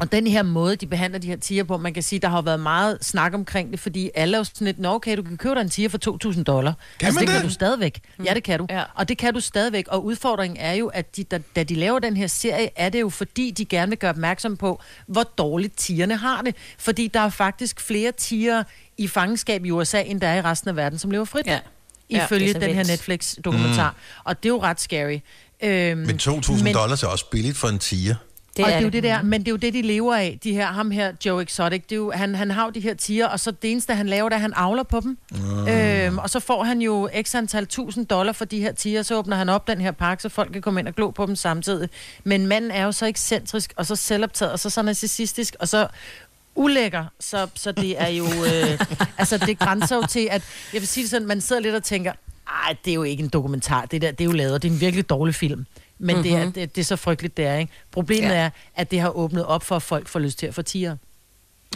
[0.00, 2.42] og den her måde, de behandler de her tiger på, man kan sige, der har
[2.42, 5.36] været meget snak omkring det, fordi alle er jo sådan lidt, nå okay, du kan
[5.36, 6.74] købe dig en tiger for 2.000 dollar.
[6.98, 7.48] Kan altså, man det kan det?
[7.48, 8.00] du stadigvæk.
[8.18, 8.24] Mm.
[8.24, 8.66] Ja, det kan du.
[8.70, 8.82] Ja.
[8.94, 9.88] Og det kan du stadigvæk.
[9.88, 13.00] Og udfordringen er jo, at de, da, da de laver den her serie, er det
[13.00, 16.56] jo fordi, de gerne vil gøre opmærksom på, hvor dårligt tigerne har det.
[16.78, 18.62] Fordi der er faktisk flere tiger
[18.98, 21.46] i fangenskab i USA, end der er i resten af verden, som lever frit.
[21.46, 21.58] Ja.
[22.08, 22.84] Ifølge Ja, det den her.
[22.84, 23.90] Netflix-dokumentar.
[23.90, 24.20] Mm.
[24.24, 25.18] Og det er jo ret scary.
[25.62, 28.14] Øhm, Men 2.000 dollars er også billigt for en tiger.
[28.56, 30.38] Det og det er jo det der, men det er jo det, de lever af,
[30.44, 31.82] de her, ham her, Joe Exotic.
[31.82, 34.06] Det er jo, han, han har jo de her tiger, og så det eneste, han
[34.06, 35.18] laver, det er, at han avler på dem.
[35.30, 35.68] Mm.
[35.68, 39.18] Øhm, og så får han jo x antal tusind dollar for de her tiger, så
[39.18, 41.36] åbner han op den her park, så folk kan komme ind og glo på dem
[41.36, 41.88] samtidig.
[42.24, 45.88] Men manden er jo så ekscentrisk, og så selvoptaget, og så så narcissistisk, og så
[46.54, 48.80] ulækker, så, så det er jo, øh,
[49.18, 50.42] altså det grænser jo til, at,
[50.72, 52.12] jeg vil sige det sådan, man sidder lidt og tænker,
[52.48, 54.72] ej, det er jo ikke en dokumentar, det der, det er jo lavet, det er
[54.72, 55.66] en virkelig dårlig film.
[55.98, 56.22] Men mm-hmm.
[56.22, 56.52] det, er, Mhm.
[56.52, 57.72] det, det er så frygteligt, det er, ikke?
[57.92, 58.34] Problemet Ja.
[58.34, 60.96] er, at det har åbnet op for, at folk får lyst til at få tiger.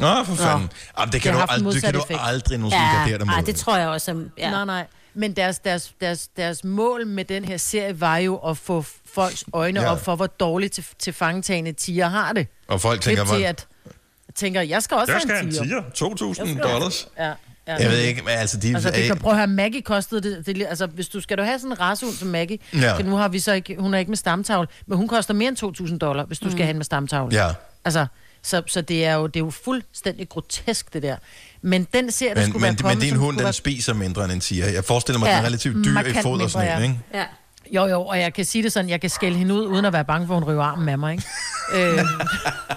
[0.01, 0.71] Nå, for fanden.
[0.99, 2.97] Jamen, det kan, har du, haft den ald- det kan du aldrig nogensinde ja.
[2.99, 3.35] gardere dig mod.
[3.35, 4.25] ej, det tror jeg også.
[4.39, 4.51] Ja.
[4.51, 4.87] Nej, nej.
[5.15, 9.45] Men deres, deres, deres, deres mål med den her serie var jo at få folks
[9.53, 9.91] øjne Ja.
[9.93, 12.47] op for, hvor dårligt til, til fangetagende tiger har det.
[12.69, 13.67] Og folk tænker, Klip til, hvor- at
[14.35, 16.09] tænker, jeg skal også Jeg have skal en have en tiger.
[16.35, 17.09] 2.000 Jeg skal- dollars.
[17.19, 17.33] Ja,
[17.69, 17.77] ja.
[17.77, 20.47] Jeg ved ikke, men altså, de Altså, det kan prøve at høre, Maggie kostede det,
[20.47, 22.99] det, altså, hvis du skal du have sådan en racehund som Maggie, Ja.
[22.99, 25.87] nu har vi så ikke, hun er ikke med stamtavle, men hun koster mere end
[25.91, 26.51] 2.000 dollar, hvis du mm.
[26.51, 27.37] skal have en med stamtavle.
[27.45, 27.53] Ja.
[27.85, 28.07] Altså,
[28.43, 31.17] så, så det er jo det er jo fuldstændig grotesk, det der.
[31.63, 33.95] Men den ser, der Men, skulle men, være kommet, men din hund, den være- spiser
[33.95, 34.67] mindre end en tiger.
[34.69, 36.83] Jeg forestiller mig, Ja, den er relativt dyr i foder og sådan en, ja.
[36.83, 36.99] ikke?
[37.15, 37.25] Ja.
[37.73, 39.93] Jo, jo, og jeg kan sige det sådan, jeg kan skælde hende ud, uden at
[39.93, 41.25] være bange for, at hun river armen med mig, ikke?
[41.75, 41.99] øh,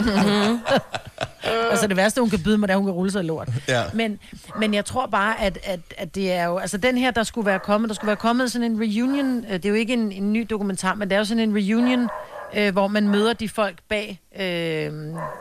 [1.72, 3.28] altså det værste, hun kan byde mig, det er, at hun kan rulle sig i
[3.28, 3.50] lort.
[3.68, 3.84] Ja.
[3.94, 4.20] Men,
[4.60, 6.58] men jeg tror bare, at, at, at det er jo...
[6.58, 9.46] Altså den her, der skulle være kommet, der skulle være kommet sådan en reunion.
[9.46, 11.56] øh, Det er jo ikke en, en ny dokumentar, men det er jo sådan en
[11.56, 12.10] reunion,
[12.56, 14.92] øh, hvor man møder de folk bag øh,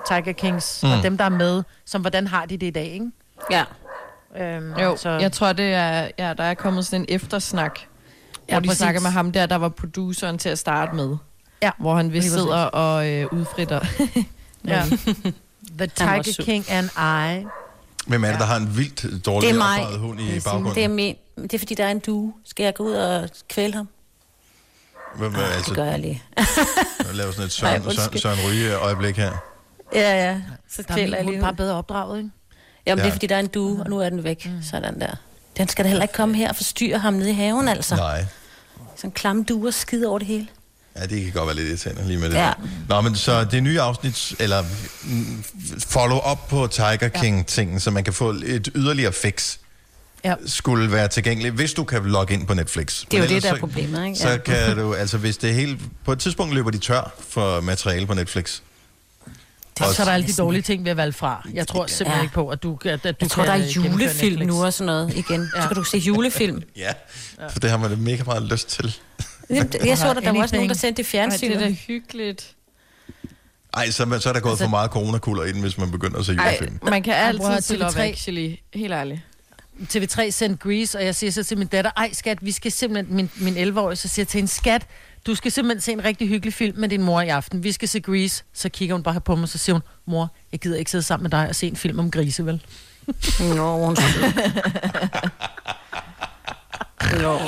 [0.08, 0.90] Tiger Kings, mm.
[0.92, 3.10] Og dem, der er med, som hvordan har de det i dag, ikke?
[3.50, 3.64] Ja.
[4.38, 5.10] Øhm, Jo, så- så...
[5.10, 7.78] jeg tror, det er, ja, der er kommet sådan en eftersnak,
[8.52, 8.78] Ja, hvor de præcis.
[8.78, 11.16] snakker med ham der, der var produceren til at starte med.
[11.62, 13.80] Ja, Hvor han vist sidder og øh, udfritter.
[14.68, 14.84] Ja.
[15.78, 16.42] The Tiger.
[16.44, 17.46] King and I.
[18.06, 19.80] Hvem er det, der har en vildt dårlig Det er mig.
[19.80, 20.94] opdraget hund i Det er baggrunden?
[20.94, 21.16] min.
[21.42, 22.32] Det er fordi, der er en due.
[22.44, 23.88] Skal jeg gå ud og kvæle ham?
[25.16, 26.22] Hvem, hvad, altså, Det gør jeg lige.
[26.36, 26.46] jeg
[27.14, 28.20] laver sådan et Søren, Ej, undskyld.
[28.20, 29.32] Søren, Søren Ryge øjeblik her.
[29.94, 30.40] Ja, ja.
[30.70, 31.40] Så Der er kvæler jeg lige.
[31.40, 32.30] bare bedre opdraget, ikke?
[32.86, 33.08] Jamen, det Ja.
[33.08, 34.50] er fordi, der er en due, og nu er den væk.
[34.70, 35.14] Sådan der.
[35.56, 37.96] Den skal da heller ikke komme her og forstyrre ham nede i haven, altså.
[37.96, 38.24] Nej.
[39.02, 40.46] Sådan en klam due og skide over det hele.
[40.96, 42.34] Ja, det kan godt være lidt irriterende lige med det.
[42.34, 42.40] Ja.
[42.40, 42.52] der.
[42.88, 44.62] Nå, men så det nye afsnit, eller
[45.04, 45.44] mm,
[45.78, 49.56] follow-up på Tiger King-tingen, så man kan få et yderligere fix,
[50.24, 50.34] ja.
[50.46, 53.00] skulle være tilgængeligt, hvis du kan logge ind på Netflix.
[53.00, 54.18] Det er jo Men det, ellers der er så- problemet, ikke?
[54.18, 54.36] Så Ja.
[54.36, 58.14] kan du, altså hvis det helt, på et tidspunkt løber de tør for materiale på
[58.14, 58.60] Netflix.
[59.88, 61.46] Og så er der alle de dårlige ting, vi har valgt fra.
[61.54, 62.22] Jeg tror simpelthen Ja.
[62.22, 64.72] ikke på, at du, at, at du Jeg tror, kan der er julefilm nu og
[64.72, 65.48] sådan noget igen.
[65.62, 66.62] Så kan du se julefilm.
[66.76, 66.92] Ja,
[67.50, 68.96] for det har man da mega meget lyst til.
[69.50, 70.76] Jeg så, der, der var også nogen, der Anything.
[70.76, 71.56] sendte det i Ej, fjernsynet.
[71.58, 72.54] det er da hyggeligt.
[73.76, 76.18] Ej, så, så er der gået altså, for meget coronakuller i den, hvis man begynder
[76.18, 76.78] at se Ej, julefilm.
[76.90, 78.00] man kan at altid Love TV3.
[78.00, 78.56] Actually.
[78.74, 79.20] Helt ærligt.
[79.82, 83.16] TV3 sendte Grease, og jeg siger så til min datter, ej skat, vi skal simpelthen,
[83.16, 84.86] min, min 11-årige, så siger jeg til en skat,
[85.26, 87.62] du skal simpelthen se en rigtig hyggelig film med din mor i aften.
[87.64, 88.44] Vi skal se Grease.
[88.54, 91.04] Så kigger hun bare på mig, og så siger hun, mor, jeg gider ikke sidde
[91.04, 92.62] sammen med dig og se en film om grise, vel?
[93.56, 93.96] Nå, hun
[97.22, 97.38] Nå.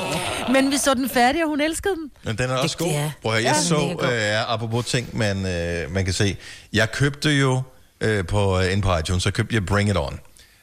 [0.52, 2.10] Men vi så den færdig, og hun elskede den.
[2.24, 2.86] Men den er også god.
[2.88, 3.12] ja.
[3.22, 6.36] Prøv at jeg Ja, så, er øh, apropos ting, man, øh, man kan se.
[6.72, 7.62] Jeg købte jo
[8.00, 10.20] øh, på, øh, inde på iTunes, så købte jeg Bring It On.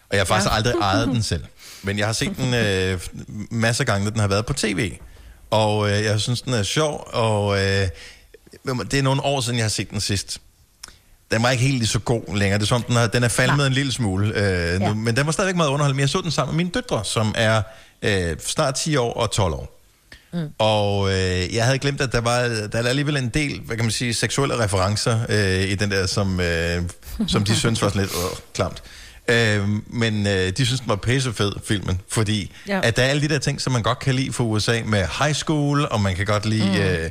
[0.10, 0.52] Og jeg har faktisk Ja.
[0.54, 0.58] ja.
[0.58, 1.44] aldrig ejet den selv.
[1.84, 3.00] Men jeg har set den øh,
[3.52, 4.92] masser af gange, når den har været på tv.
[5.52, 7.88] Og øh, jeg synes, den er sjov, og øh,
[8.92, 10.42] det er nogle år siden, jeg har set den sidst.
[11.32, 12.60] Den var ikke helt lige så god længere.
[12.60, 14.28] Det er som, den, har, den er faldet med en lille smule.
[14.28, 14.88] Øh, ja.
[14.88, 16.02] nu, men den var stadigvæk meget underholdende.
[16.02, 17.62] Jeg så den sammen med mine døtre, som er
[18.02, 19.78] øh, snart 10 år og 12 år.
[20.34, 20.50] Mm.
[20.58, 23.86] Og øh, jeg havde glemt, at der var der er alligevel en del, hvad kan
[23.86, 26.82] man sige, seksuelle referencer øh, i den der, som, øh,
[27.28, 28.84] som de synes var sådan lidt øh, klamt.
[28.86, 29.01] Øh,
[29.88, 32.80] men øh, de synes, den var pissefed, filmen, fordi Ja.
[32.84, 35.06] at der er alle de der ting, som man godt kan lide fra USA med
[35.20, 36.66] high school, og man kan godt lide...
[36.70, 36.76] Mm.
[36.76, 37.10] Øh,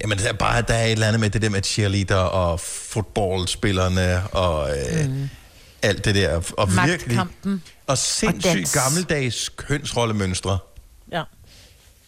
[0.00, 2.60] jamen, der er bare der er et eller andet med det der med cheerleader og
[2.60, 5.28] fodboldspillerne og øh, mm.
[5.82, 6.40] alt det der.
[6.56, 7.20] Og virkelig,
[7.86, 8.72] og sindssygt dans.
[8.72, 10.58] gammeldags kønsrollemønstre.
[11.12, 11.22] Ja.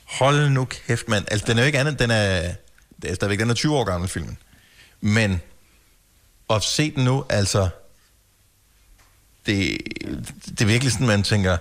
[0.04, 1.24] Hold nu kæft, mand.
[1.30, 2.52] Altså, den er jo ikke andet, den er,
[3.02, 4.38] Det er stadigvæk, den er 20 år gammel, filmen.
[5.00, 5.40] Men
[6.50, 7.68] at se den nu, altså,
[9.46, 9.78] det,
[10.50, 11.56] det er virkelig sådan, man tænker,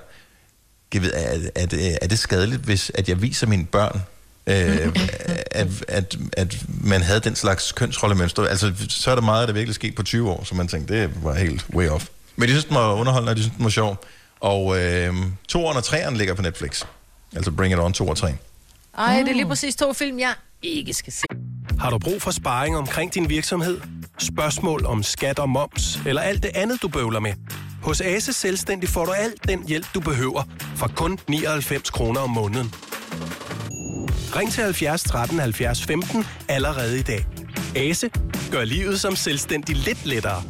[0.93, 4.01] jeg ved, er, er, det, er det skadeligt, hvis at jeg viser mine børn,
[4.47, 4.93] øh,
[5.51, 8.43] at, at, at man havde den slags kønsrollemønster.
[8.43, 11.23] Altså, så er der meget, der virkelig sket på 20 år, så man tænkte, det
[11.23, 12.05] var helt way off.
[12.35, 14.05] Men de synes, den var underholdende, og de synes, den var sjov.
[14.39, 15.13] Og øh,
[15.47, 16.83] toeren og treeren ligger på Netflix.
[17.35, 18.27] Altså Bring It On 2 og 3.
[18.97, 21.25] Ej, det er lige præcis to film, jeg ikke skal se.
[21.79, 23.81] Har du brug for sparring omkring din virksomhed?
[24.17, 27.33] Spørgsmål om skat og moms, eller alt det andet, du bøvler med?
[27.85, 30.43] Hos Ase Selvstændig får du alt den hjælp, du behøver,
[30.75, 32.73] for kun 99 kroner om måneden.
[34.35, 37.25] Ring til 70 13 70 15 allerede i dag.
[37.75, 38.09] Ase
[38.51, 40.43] gør livet som selvstændig lidt lettere.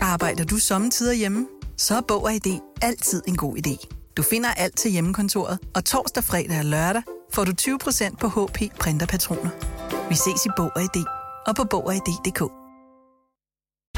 [0.00, 1.46] Arbejder du sommetider hjemme?
[1.76, 3.88] Så er Bog og ID altid en god idé.
[4.16, 8.58] Du finder alt til hjemmekontoret, og torsdag, fredag og lørdag får du 20% på HP
[8.80, 9.50] Printerpatroner.
[10.08, 11.04] Vi ses i Bog og ID
[11.46, 12.63] og på Bog og ID.dk.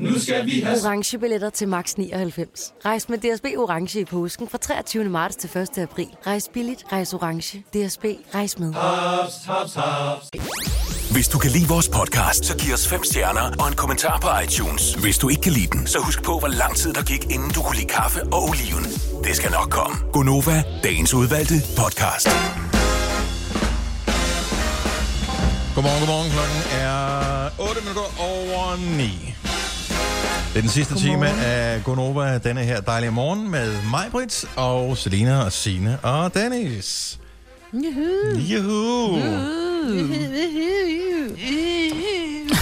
[0.00, 0.78] Nu skal vi have...
[0.84, 2.72] Orange billetter til max 99.
[2.84, 5.04] Rejs med DSB Orange i påsken fra 23.
[5.04, 5.78] marts til 1.
[5.78, 6.06] april.
[6.26, 7.58] Rejs billigt, rejs orange.
[7.58, 8.72] DSB, rejs med.
[8.72, 10.28] Haps, haps, haps.
[11.12, 14.28] Hvis du kan lide vores podcast, så giv os fem stjerner og en kommentar på
[14.44, 14.94] iTunes.
[14.94, 17.50] Hvis du ikke kan lide den, så husk på, hvor lang tid der gik, inden
[17.50, 18.84] du kunne lide kaffe og oliven.
[19.24, 19.96] Det skal nok komme.
[20.12, 22.28] Gonova, dagens udvalgte podcast.
[25.74, 26.30] Godmorgen, godmorgen.
[26.36, 29.34] Klokken er 8 minutter over 9.
[30.52, 31.20] Det er den sidste Godmorgen.
[31.20, 36.34] time af Gonova, denne her dejlige morgen med mig, Britt, og Selina og Sine og
[36.34, 37.18] Dennis.
[37.72, 38.38] Juhu.
[38.38, 39.18] Juhu.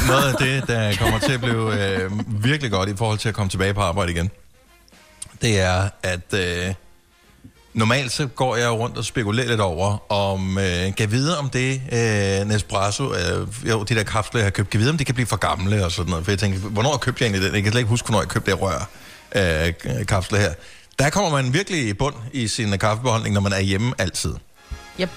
[0.08, 2.10] Noget af det, der kommer til at blive øh,
[2.44, 4.30] virkelig godt i forhold til at komme tilbage på arbejde igen,
[5.42, 6.74] det er, at øh,
[7.76, 11.80] normalt så går jeg rundt og spekulerer lidt over, om øh, kan vide om det
[11.92, 15.14] øh, Nespresso, øh, jo, de der kapsler, jeg har købt, kan vide om de kan
[15.14, 16.24] blive for gamle og sådan noget.
[16.24, 17.54] For jeg tænker, hvornår købte jeg egentlig den?
[17.54, 18.88] Jeg kan slet ikke huske, hvornår jeg købte det rør
[19.36, 20.52] øh, kapsler her.
[20.98, 24.34] Der kommer man virkelig i bund i sin kaffebeholdning, når man er hjemme altid.
[25.00, 25.10] Yep.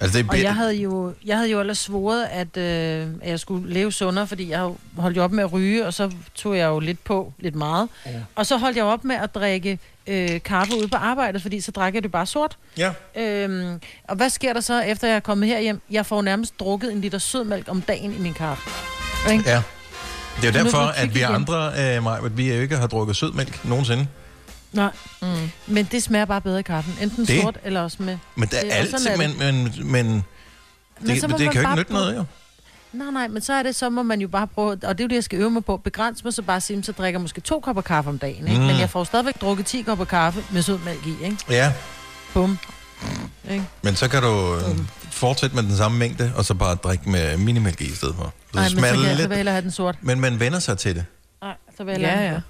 [0.00, 3.30] Altså, det er Og jeg havde jo, jeg havde jo ellers svoret, at, øh, at
[3.30, 6.56] jeg skulle leve sundere, fordi jeg holdt jo op med at ryge, og så tog
[6.56, 7.88] jeg jo lidt på, lidt meget.
[8.06, 8.10] Ja.
[8.34, 11.70] Og så holdt jeg op med at drikke øh, kaffe ude på arbejdet, fordi så
[11.70, 12.56] drak jeg det bare sort.
[12.78, 12.92] Ja.
[13.16, 15.80] Øhm, og hvad sker der så, efter jeg er kommet herhjem?
[15.90, 18.70] Jeg får nærmest drukket en liter sødmælk om dagen i min kaffe.
[19.32, 19.50] Ikke?
[19.50, 19.62] Ja.
[20.42, 22.86] Det er jo derfor, er at vi andre, øh, Maja, at vi jo ikke har
[22.86, 24.06] drukket sødmælk nogensinde.
[24.72, 24.90] Nej.
[25.22, 25.28] Mm.
[25.66, 26.94] Men det smager bare bedre i kaffen.
[27.02, 28.18] Enten Det- sort eller også med...
[28.34, 29.38] Men der det- er altid, er men, det.
[29.38, 30.22] men, men, det,
[31.08, 32.24] Men så må det, det man kan jo ikke nytte noget, jo.
[32.92, 35.04] Nej, nej, men så er det, så må man jo bare prøve, og det er
[35.04, 37.22] jo det, jeg skal øve mig på, begrænse mig, så bare sige, så drikker jeg
[37.22, 38.58] måske to kopper kaffe om dagen, ikke?
[38.60, 38.60] Mm.
[38.66, 38.66] Mm.
[38.72, 41.36] Men jeg får stadigvæk drukket 10 kopper kaffe med sødmælk i, ikke?
[41.50, 41.72] Ja,
[42.34, 42.58] Bum.
[43.50, 43.64] Ikke?
[43.82, 44.62] men så kan du øh,
[45.12, 48.24] fortsætte med den samme mængde, og så bare drikke med minimælk i i stedet for.
[48.24, 49.96] Så Nej, men så, kan det jeg, så lidt, vil jeg have den sort.
[50.00, 51.04] men man vender sig til det.
[51.42, 52.40] Nej, så vil jeg Ja, ja.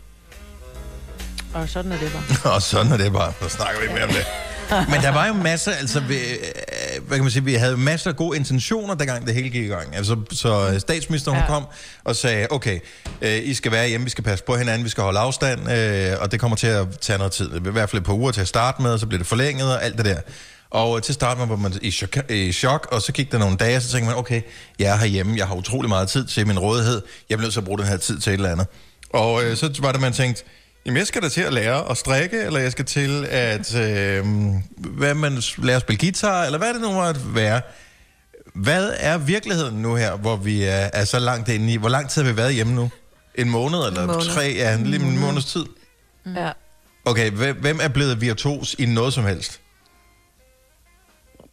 [1.55, 2.55] Og sådan er det bare.
[2.55, 3.32] og sådan er det bare.
[3.43, 4.24] Så snakker vi ikke mere om det.
[4.70, 8.10] Men der var jo masser, altså, vi, øh, hvad kan man sige, vi havde masser
[8.10, 9.96] af gode intentioner, dengang det hele gik i gang.
[9.96, 11.42] Altså, så statsministeren ja.
[11.42, 11.48] Ja.
[11.48, 11.64] kom
[12.04, 12.78] og sagde, okay,
[13.22, 16.12] øh, I skal være hjemme, vi skal passe på hinanden, vi skal holde afstand, øh,
[16.20, 17.56] og det kommer til at tage noget tid.
[17.56, 19.74] I hvert fald et par uger til at starte med, og så bliver det forlænget
[19.74, 20.20] og alt det der.
[20.70, 23.56] Og øh, til start var man i chok, i chok, og så gik der nogle
[23.56, 24.42] dage, og så tænkte man, okay,
[24.78, 27.60] jeg er herhjemme, jeg har utrolig meget tid til min rådighed, jeg bliver nødt til
[27.60, 28.66] at bruge den her tid til et eller andet.
[29.12, 30.44] Og øh, så var det, man tænkte,
[30.87, 34.24] jamen jeg skal da til at lære at strikke, eller jeg skal til at øh,
[34.76, 37.61] hvad man lære at spille guitar, eller hvad det nu måtte være.
[38.55, 41.76] Hvad er virkeligheden nu her, hvor vi er, er så langt inde i?
[41.76, 42.91] Hvor lang tid har vi været hjemme nu?
[43.34, 44.20] En måned eller måned.
[44.20, 44.55] tre?
[44.57, 45.66] Ja, lige en måneds tid.
[46.37, 46.53] Ja.
[47.05, 49.61] Okay, hvem, er blevet virtuos i noget som helst?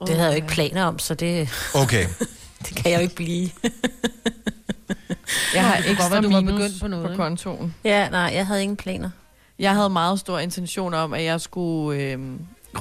[0.08, 2.06] Det havde jeg jo ikke planer om, så det, Okay,
[2.66, 3.50] det kan jeg jo ikke blive.
[5.54, 7.76] Jeg har ekstra du var begyndt på noget, på kontoen.
[7.84, 9.10] Ja, nej, jeg havde ingen planer.
[9.60, 12.20] Jeg havde meget stor intention om, at jeg skulle øh,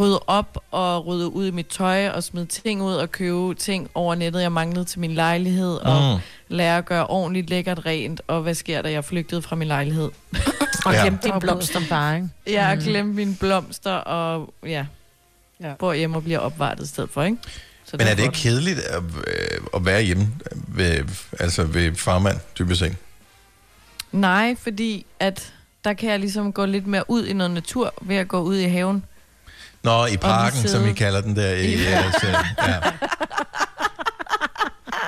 [0.00, 3.90] rydde op og rydde ud i mit tøj og smide ting ud og købe ting
[3.94, 6.20] over nettet, jeg manglede til min lejlighed og Mm.
[6.48, 8.22] lære at gøre ordentligt lækkert rent.
[8.26, 8.88] Og hvad sker der?
[8.88, 10.10] Jeg flygtede fra min lejlighed.
[10.84, 10.98] Og Ja.
[10.98, 11.02] ja.
[11.02, 11.80] glemte Og dine blomster.
[11.88, 12.28] bare, ikke?
[12.46, 14.86] Jeg har glemt mine blomster og ja, Ja.
[15.68, 15.74] ja.
[15.74, 17.36] bor hjemme og bliver opvartet i stedet for, ikke?
[17.84, 21.04] Så men er det ikke kedeligt at, øh, at være hjemme ved,
[21.40, 22.96] altså ved farmand, typisk set?
[24.12, 25.52] Nej, fordi at
[25.84, 28.56] der kan jeg ligesom gå lidt mere ud i noget natur ved at gå ud
[28.56, 29.04] i haven.
[29.82, 31.50] Nå, i parken, som vi kalder den der.
[31.54, 32.04] I, ja.
[32.68, 32.80] ja.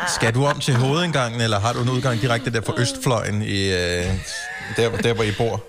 [0.09, 3.73] Skal du om til hovedindgangen, eller har du en udgang direkte der fra Østfløjen, i,
[3.73, 4.07] øh,
[4.77, 5.65] der, der hvor I bor?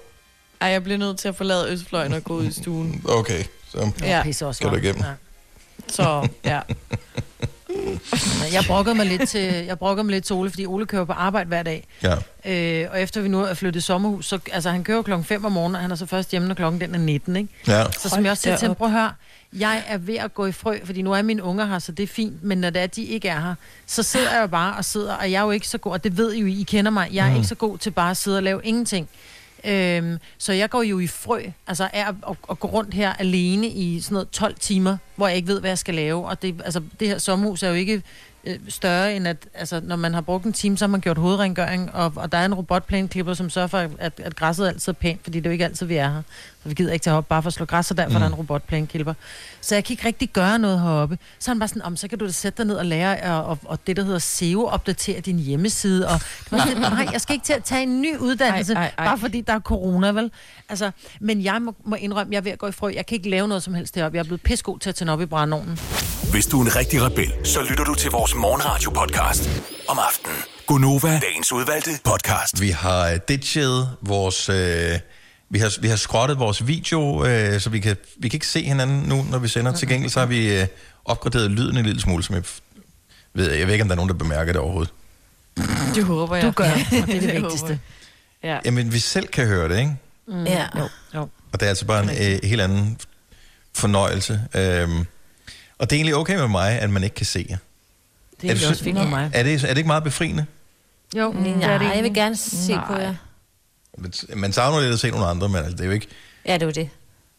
[0.62, 3.01] Ej, jeg bliver nødt til at forlade Østfløjen og gå ud i stuen.
[3.10, 4.32] Okay, så Ja.
[4.32, 5.03] Skal du igennem.
[5.03, 5.12] Ja.
[5.88, 6.60] Så, ja.
[8.54, 11.14] Jeg brokkede mig lidt til, jeg brokkede mig lidt til Ole, fordi Ole kører på
[11.14, 11.88] arbejde hver dag.
[12.04, 12.16] Ja.
[12.84, 15.46] Øh, og efter vi nu er flyttet i sommerhus, så altså, han kører klokken 5
[15.46, 17.50] om morgenen, og han er så først hjemme, når klokken den er 19, ikke?
[17.68, 17.84] Ja.
[18.00, 19.12] Så som jeg også siger til ham, prøv at høre,
[19.54, 22.04] jeg er ved at gå i frø, fordi nu er mine unger her, så det
[22.04, 23.56] er fint, men når det er, de ikke er her,
[23.86, 26.04] så sidder jeg jo bare og sidder, og jeg er jo ikke så god, og
[26.04, 27.36] det ved I jo, I kender mig, jeg er Mm.
[27.36, 29.10] ikke så god til bare at sidde og lave ingenting.
[29.64, 32.16] Øhm, så jeg går jo i frø, altså er at,
[32.49, 35.70] at, gå rundt her alene i sådan noget 12 timer, hvor jeg ikke ved, hvad
[35.70, 36.28] jeg skal lave.
[36.28, 38.03] Og det, altså, det her sommerhus er jo ikke
[38.43, 41.18] øh, større end at, altså, når man har brugt en time, så har man gjort
[41.18, 44.97] hovedrengøring, og, og der er en robotplæneklipper, som sørger for, at, at græsset altid er
[44.97, 46.22] pænt, fordi det er jo ikke altid, vi er her.
[46.66, 48.16] Så vi gider ikke tage op bare for at slå græs, og derfor mm.
[48.16, 49.13] er der en robotplæneklipper.
[49.61, 51.18] Så jeg kan ikke rigtig gøre noget heroppe.
[51.39, 53.38] Så er han bare sådan, om så kan du da sætte dig ned og lære,
[53.38, 56.07] og, og, og det, der hedder SEO-opdatere din hjemmeside.
[56.07, 59.05] Og sådan, nej, jeg skal ikke til at tage en ny uddannelse, Ej, ej, ej.
[59.05, 60.32] bare fordi der er corona, vel?
[60.70, 60.91] Altså,
[61.22, 62.91] men jeg må, må indrømme, jeg er ved at gå i frø.
[62.95, 64.16] Jeg kan ikke lave noget som helst deroppe.
[64.16, 65.80] Jeg er blevet pissegod til at tænde op i brændeovnen.
[66.32, 69.49] Hvis du er en rigtig rebel, så lytter du til vores morgenradio-podcast
[69.88, 70.38] om aftenen.
[70.68, 72.61] Gunova, dagens udvalgte podcast.
[72.61, 74.49] Vi har øh, ditchet vores...
[74.49, 74.99] Øh,
[75.50, 78.64] vi har, vi har skrottet vores video, øh, så vi kan, vi kan ikke se
[78.64, 79.72] hinanden nu, når vi sender.
[79.72, 80.68] Til gengæld så har vi øh,
[81.06, 82.43] opgraderet lyden en lille smule, som jeg
[83.34, 84.93] ved, jeg ved ikke, om der er nogen, der bemærker det overhovedet.
[85.96, 86.46] Det håber jeg.
[86.46, 87.80] Du gør, og det er det vigtigste.
[88.43, 88.60] Ja.
[88.66, 89.96] Jamen, vi selv kan høre det, ikke?
[90.28, 90.43] Mm.
[90.43, 90.66] Ja.
[90.78, 90.89] Jo.
[91.16, 91.22] jo.
[91.52, 92.98] Og det er altså bare en øh, helt anden
[93.74, 94.41] fornøjelse.
[94.56, 95.06] Øhm,
[95.80, 97.58] og det er egentlig okay med mig, at man ikke kan se jer.
[98.41, 99.32] Det er, det er også fint med mig.
[99.34, 100.46] Er det, er det ikke meget befriende?
[101.18, 102.88] Jo, Mm, det er det nej, jeg vil gerne se Nej.
[102.88, 103.16] på jer.
[104.36, 106.08] Man- savner lidt at se nogle andre, men altså, det er jo ikke...
[106.46, 106.89] Ja, det er jo det.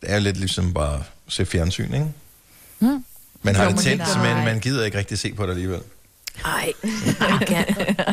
[0.01, 2.07] Det er jo lidt ligesom bare at se fjernsyn, ikke?
[2.81, 3.05] Mm.
[3.43, 5.81] Man har Jo, det men tændt, men man gider ikke rigtig se på det alligevel.
[6.45, 6.73] Ej,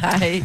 [0.03, 0.43] Ej,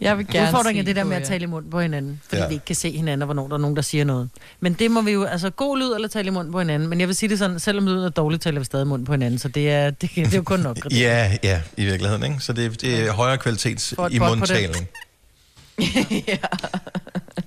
[0.00, 2.42] jeg vil gerne Udfordringen er det der med at tale i munden på hinanden, fordi
[2.42, 2.48] Ja.
[2.48, 4.28] vi ikke kan se hinanden, og hvornår der er nogen, der siger noget.
[4.60, 6.88] Men det må vi jo, altså god lyd eller tale i munden på hinanden.
[6.88, 9.06] Men jeg vil sige det sådan, selvom lyden er dårlig, taler vi stadig i munden
[9.06, 10.78] på hinanden, så det er, det, det er jo kun nok.
[10.92, 12.36] Ja, ja, i virkeligheden, ikke?
[12.40, 14.42] Så det, det er højere kvalitet i bånd
[15.94, 16.40] mundtaling.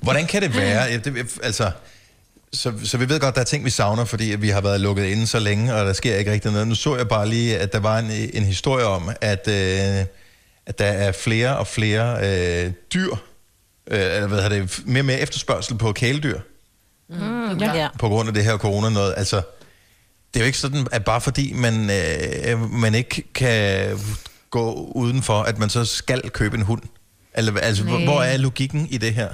[0.02, 0.84] Hvordan kan det være?
[0.84, 1.72] Ja, Det, altså,
[2.54, 5.06] så, så vi ved godt, der er ting, vi savner, fordi vi har været lukket
[5.06, 6.68] inde så længe, og der sker ikke rigtig noget.
[6.68, 10.06] Nu så jeg bare lige, at der var en, en historie om, at, øh,
[10.66, 12.18] at der er flere og flere
[12.66, 13.12] øh, dyr,
[13.88, 16.40] øh, eller hvad hedder det, mere og mere efterspørgsel på kæledyr,
[17.12, 17.88] Mm, ja.
[18.00, 19.14] på grund af det her corona noget.
[19.18, 19.36] Altså,
[20.34, 24.00] det er jo ikke sådan, at bare fordi man, øh, man ikke kan
[24.50, 26.82] gå udenfor, at man så skal købe en hund.
[27.40, 28.04] Eller, altså, hvor, Nej.
[28.06, 29.30] hvor er logikken i det her?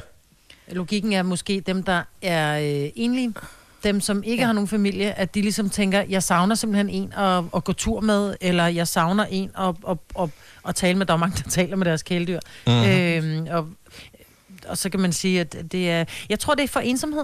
[0.71, 3.33] Logikken er måske dem, der er øh, enlige,
[3.83, 4.45] dem, som ikke ja.
[4.45, 7.99] har nogen familie, at de ligesom tænker, jeg savner simpelthen en at, at gå tur
[8.01, 10.29] med, eller jeg savner en at, at, at,
[10.67, 11.05] at tale med.
[11.05, 12.39] Der er mange, der taler med deres kæledyr.
[12.67, 12.73] Mm.
[12.83, 13.67] Øhm, og,
[14.67, 16.05] og så kan man sige, at det er...
[16.29, 17.23] Jeg tror, det er for ensomhed,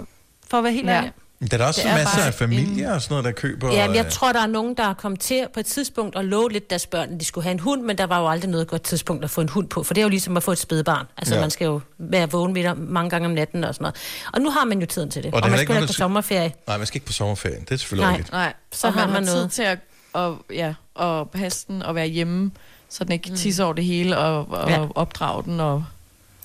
[0.49, 0.95] for at være helt Ja.
[0.97, 1.11] ærlig.
[1.51, 3.73] Der er også Det er masser af familier og sådan noget, der køber...
[3.73, 6.15] Ja, men jeg øh, tror, der er nogen, der er kommet til på et tidspunkt
[6.15, 8.27] og love lidt deres børn, at de skulle have en hund, men der var jo
[8.29, 10.43] aldrig noget godt tidspunkt at få en hund på, for det er jo ligesom at
[10.43, 11.05] få et spædbarn.
[11.17, 11.41] Altså, Ja.
[11.41, 13.95] man skal jo være vågen ved mange gange om natten og sådan noget.
[14.33, 15.67] Og nu har man jo tiden til det, Og og, det er og man ikke
[15.67, 16.53] skal ikke der på sommerferie.
[16.67, 17.59] Nej, man skal ikke på sommerferie.
[17.59, 18.11] Det er selvfølgelig Nej.
[18.17, 18.31] rigtigt.
[18.31, 19.51] Nej, Så så har man man tid noget.
[19.51, 19.77] til at,
[20.13, 22.51] og, ja, og passe den og være hjemme,
[22.89, 23.35] så den ikke mm.
[23.35, 24.85] tisser over det hele, og, og Ja.
[24.95, 25.83] opdrage den, og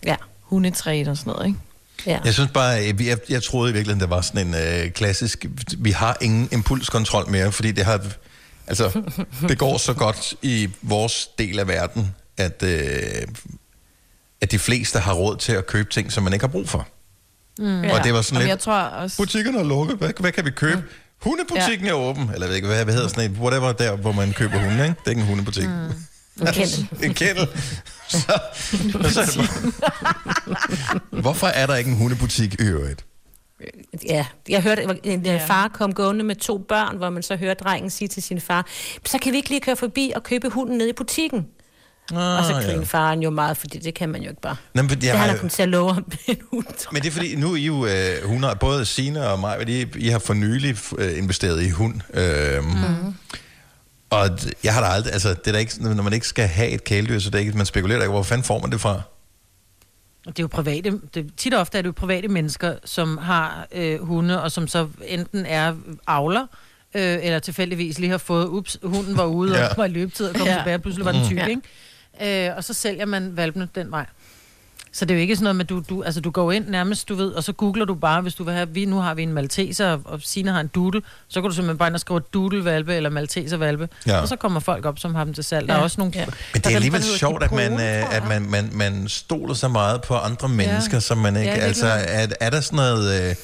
[0.07, 0.17] ja.
[0.41, 1.59] hundetræt og sådan noget, ikke?
[2.07, 2.19] Ja.
[2.25, 5.47] Jeg synes bare, jeg, jeg, jeg troede i virkeligheden, der var sådan en øh, klassisk...
[5.79, 8.01] Vi har ingen impulskontrol mere, fordi det har...
[8.67, 9.03] Altså,
[9.49, 12.81] det går så godt i vores del af verden, at, øh,
[14.41, 16.87] at de fleste har råd til at købe ting, som man ikke har brug for.
[17.59, 17.81] Mm.
[17.85, 19.17] Og det var sådan Jamen, lidt- Jeg tror også...
[19.17, 19.97] Butikkerne er lukket.
[19.97, 20.77] Hvad, hvad kan vi købe?
[20.77, 20.83] Mm.
[21.23, 21.93] Hundebutikken ja.
[21.93, 22.31] er åben.
[22.35, 23.39] Eller hvad, hvad hedder sådan et?
[23.39, 24.85] Whatever der, hvor man køber hunde, ikke?
[25.01, 25.69] Det er ikke en hundebutik.
[25.69, 25.89] Mm.
[26.41, 26.89] En kennel.
[27.03, 27.49] en kennel.
[28.09, 28.19] Så,
[29.11, 31.21] så er det bare...
[31.21, 33.05] Hvorfor er der ikke en hundebutik i øvrigt?
[34.09, 35.47] Ja, jeg hørte, at en ja.
[35.47, 38.67] far kom gående med to børn, hvor man så hørte drengen sige til sin far,
[39.05, 41.47] så kan vi ikke lige køre forbi og købe hunden nede i butikken.
[42.13, 42.61] Ah, og så ja.
[42.61, 44.57] griner faren jo meget, fordi det kan man jo ikke bare.
[44.75, 46.67] Nå, men jeg det har han er kommet til at love ham en hund.
[46.93, 49.69] Men det er fordi, nu er I jo, øh, hun har, både Sina og mig,
[49.69, 52.01] I, I har for nylig øh, investeret i hund.
[52.15, 53.15] Øhm, mm.
[54.11, 54.29] Og
[54.65, 56.85] jeg har da aldrig, altså det er da ikke, når man ikke skal have et
[56.85, 59.03] kæledyr, så det er ikke, man spekulerer ikke, hvor fanden får man det fra?
[60.27, 63.67] Det er jo private, det, tit og ofte er det jo private mennesker, som har
[63.73, 65.75] øh, hunde, og som så enten er
[66.07, 66.47] avler,
[66.95, 69.69] øh, eller tilfældigvis lige har fået, ups, hunden var ude Ja.
[69.69, 70.53] og var i løbetid og kom Ja.
[70.53, 70.59] ja.
[70.59, 71.63] tilbage, og pludselig var den tyk, Mm.
[72.23, 72.49] ikke?
[72.49, 74.07] Øh, og så sælger man valpene den vej.
[74.99, 77.09] Så det er jo ikke sådan noget med, du, du, altså du går ind nærmest,
[77.09, 79.23] du ved, og så googler du bare, hvis du vil have, vi, nu har vi
[79.23, 82.01] en malteser, og- og Sina har en doodle, så kan du simpelthen bare ind og
[82.01, 84.13] skrive doodle-valpe eller malteser-valpe, Ja.
[84.13, 84.21] ja.
[84.21, 85.69] og så kommer folk op, som har dem til salg.
[85.69, 85.83] Der er Ja.
[85.83, 86.13] også nogle...
[86.17, 86.25] Ja.
[86.53, 90.03] Men det er alligevel sjovt, at man, øh, at man, man, man stoler så meget
[90.03, 91.51] på andre mennesker, som man ikke...
[91.51, 93.29] Ja, altså, er, er der sådan noget...
[93.31, 93.35] Øh,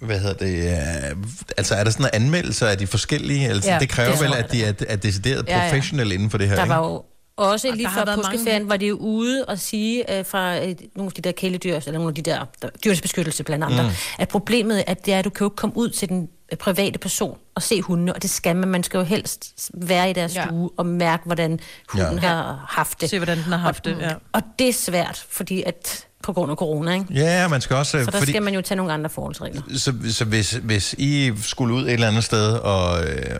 [0.00, 0.72] hvad hedder det?
[1.10, 1.16] Øh,
[1.56, 3.48] altså, er der sådan noget anmeldelser af de forskellige?
[3.48, 5.70] Altså, Ja, det kræver det vel, at de er, er decideret Ja, ja.
[5.70, 6.74] professionelle inden for det her, Der ikke?
[6.74, 7.02] var jo
[7.36, 10.18] også Og lige der har før været mange- påskeferien, var det jo ude og sige
[10.18, 13.00] øh, fra øh, nogle af de der kæledyr, eller nogle af de der, der dyrenes
[13.00, 13.88] beskyttelse blandt andre, Mm.
[14.18, 16.58] at problemet er, det er, at du kan jo ikke komme ud til den øh,
[16.58, 18.68] private person og se hundene, og det skal man.
[18.68, 20.44] Man skal jo helst være i deres Ja.
[20.46, 22.20] stue og mærke, hvordan hunden Ja.
[22.28, 23.10] har haft det.
[23.10, 24.10] Se, hvordan den har haft det, ja.
[24.32, 27.06] Og det er svært, fordi at på grund af corona, ikke?
[27.14, 27.90] Ja, man skal også...
[28.04, 29.62] Så der fordi, skal man jo tage nogle andre forholdsregler.
[29.76, 33.38] så, så hvis, hvis I skulle ud et eller andet sted og øh,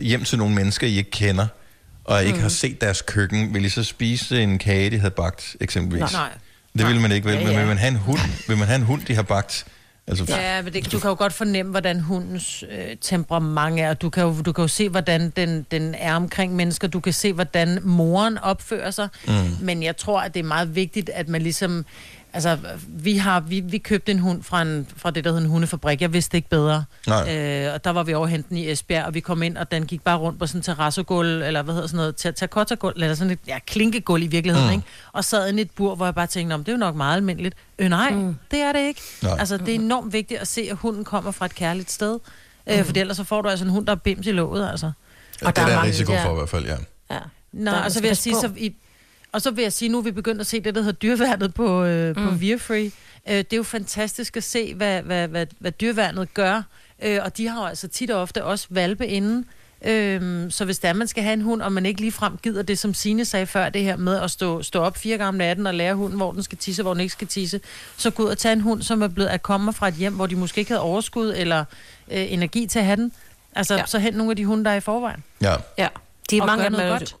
[0.00, 1.46] hjem til nogle mennesker, I ikke kender,
[2.06, 2.42] og ikke Mm.
[2.42, 6.12] har set deres køkken, vil I så spise en kage, de havde bagt, eksempelvis?
[6.12, 6.28] Nej.
[6.78, 7.34] Det vil man ikke, vel?
[7.34, 7.58] Ja, Men ja.
[7.58, 9.64] vil man have en hund, vil man have en hund, de har bagt?
[10.08, 13.94] Altså, Ja, men det, du kan jo godt fornemme, hvordan hundens øh, temperament er.
[13.94, 16.88] Du kan, jo, du kan jo se, hvordan den, den er omkring mennesker.
[16.88, 19.08] Du kan se, hvordan moren opfører sig.
[19.28, 19.32] Mm.
[19.60, 21.84] Men jeg tror, at det er meget vigtigt, at man ligesom...
[22.36, 22.58] Altså,
[22.88, 26.00] vi, har, vi, vi købte en hund fra, en, fra det, der hedder en hundefabrik.
[26.02, 26.84] Jeg vidste ikke bedre.
[27.06, 27.36] Nej.
[27.36, 29.86] Øh, og der var vi over henten i Esbjerg, og vi kom ind, og den
[29.86, 33.14] gik bare rundt på sådan en terrassegulv, eller hvad hedder sådan noget, ter- terracotta-gulv, eller
[33.14, 34.72] sådan et ja, klinkegulv i virkeligheden, Mm.
[34.74, 34.78] mm.
[34.78, 34.88] ikke?
[35.12, 36.94] Og sad inde i et bur, hvor jeg bare tænkte, om det er jo nok
[36.96, 37.54] meget almindeligt.
[37.78, 38.36] Øh, nej, mm.
[38.50, 39.00] det er det ikke.
[39.22, 39.36] Nej.
[39.38, 42.18] Altså, det er enormt vigtigt at se, at hunden kommer fra et kærligt sted.
[42.70, 44.90] Øh, for ellers så får du altså en hund, der er bims i låget, altså.
[45.42, 46.76] ja, det er der risiko for i hvert fald, ja.
[47.10, 47.18] Ja.
[47.52, 48.74] Nå, Der- og så vil jeg sige, så i,
[49.36, 51.54] og så vil jeg sige, nu er vi begyndt at se det, der hedder dyreværnet
[51.54, 52.24] på, øh, mm.
[52.24, 52.90] på Viafree.
[53.28, 56.62] Øh, det er jo fantastisk at se, hvad, hvad, hvad, hvad dyreværnet gør.
[57.02, 59.44] Øh, og de har jo altså tit og ofte også valpe inden.
[59.84, 62.78] Øhm, så hvis der man skal have en hund, og man ikke ligefrem gider det,
[62.78, 65.66] som Sine sagde før, det her med at stå, stå op fire gange om natten
[65.66, 67.60] og lære hunden, hvor den skal tisse, hvor den ikke skal tisse,
[67.96, 70.14] så gå ud og tage en hund, som er blevet at komme fra et hjem,
[70.14, 71.64] hvor de måske ikke havde overskud eller
[72.10, 73.12] øh, energi til at have den.
[73.52, 73.86] Altså, ja.
[73.86, 75.24] så hent nogle af de hunde, der er i forvejen.
[75.40, 75.54] Ja.
[75.78, 75.88] Ja,
[76.30, 77.16] de er Og mange af dem noget er, godt.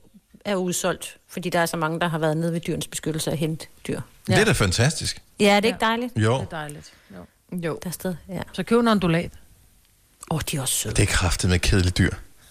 [0.46, 3.36] Er udsolgt, fordi der er så mange, der har været nede ved dyrens beskyttelse og
[3.36, 4.00] hente dyr.
[4.26, 5.22] Det er da fantastisk.
[5.40, 6.12] Ja, er det ikke dejligt?
[6.16, 6.34] Jo.
[6.34, 6.92] Det er dejligt.
[7.16, 7.16] Jo.
[7.52, 7.78] jo.
[7.82, 8.40] Der er sted, ja.
[8.52, 9.30] Så køb en ondulat.
[10.30, 10.94] Åh, oh, de er også søde.
[10.94, 12.10] Det er kraftet med kedeligt dyr.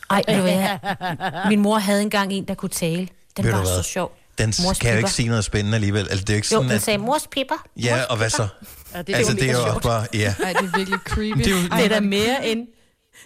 [0.09, 0.77] Ej, ved du hvad?
[1.49, 3.07] Min mor havde engang en, der kunne tale.
[3.37, 4.17] Den Ved var så sjov.
[4.37, 5.99] Den Mors kan jo ikke sige noget spændende alligevel.
[6.09, 6.81] Altså, det er jo ikke Jo, sådan, den at...
[6.81, 7.65] sagde, mors pipper.
[7.77, 8.47] Ja, og hvad så?
[8.93, 10.07] Ja, det er altså, jo det er jo også bare...
[10.13, 10.35] Ja.
[10.43, 11.37] Ej, det er virkelig creepy.
[11.37, 12.67] Det er jo- Det er da mere end,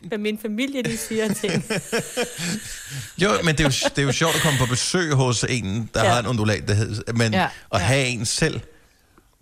[0.08, 1.66] hvad min familie de siger ting.
[3.22, 5.90] Jo, men det er, jo, det er jo sjovt at komme på besøg hos en,
[5.94, 6.06] der ja.
[6.06, 6.12] Ja.
[6.14, 7.46] har en ondulat, der hedder, men Ja, ja.
[7.46, 7.78] at ja.
[7.86, 8.60] have en selv.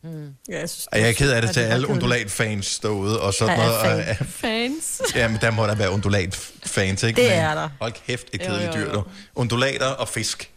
[0.04, 0.28] Mm.
[0.50, 3.34] Ja, jeg, synes, Og jeg er ked af det Ja, til alle ondulat-fans ståede og
[3.34, 3.82] sådan noget.
[4.06, 4.16] fan.
[4.20, 5.02] Og, Fans.
[5.16, 7.22] ja, men der må der være ondulat-fans, ikke?
[7.22, 7.70] Det Men er der.
[7.82, 9.04] Hold kæft, et Jo, kedeligt jo, dyr, du.
[9.36, 10.52] Undulater og fisk.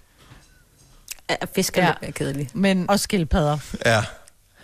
[1.30, 2.10] Ja, fisk er ja.
[2.10, 2.54] kedeligt.
[2.54, 3.58] Men, og skildpadder.
[3.86, 4.04] Ja,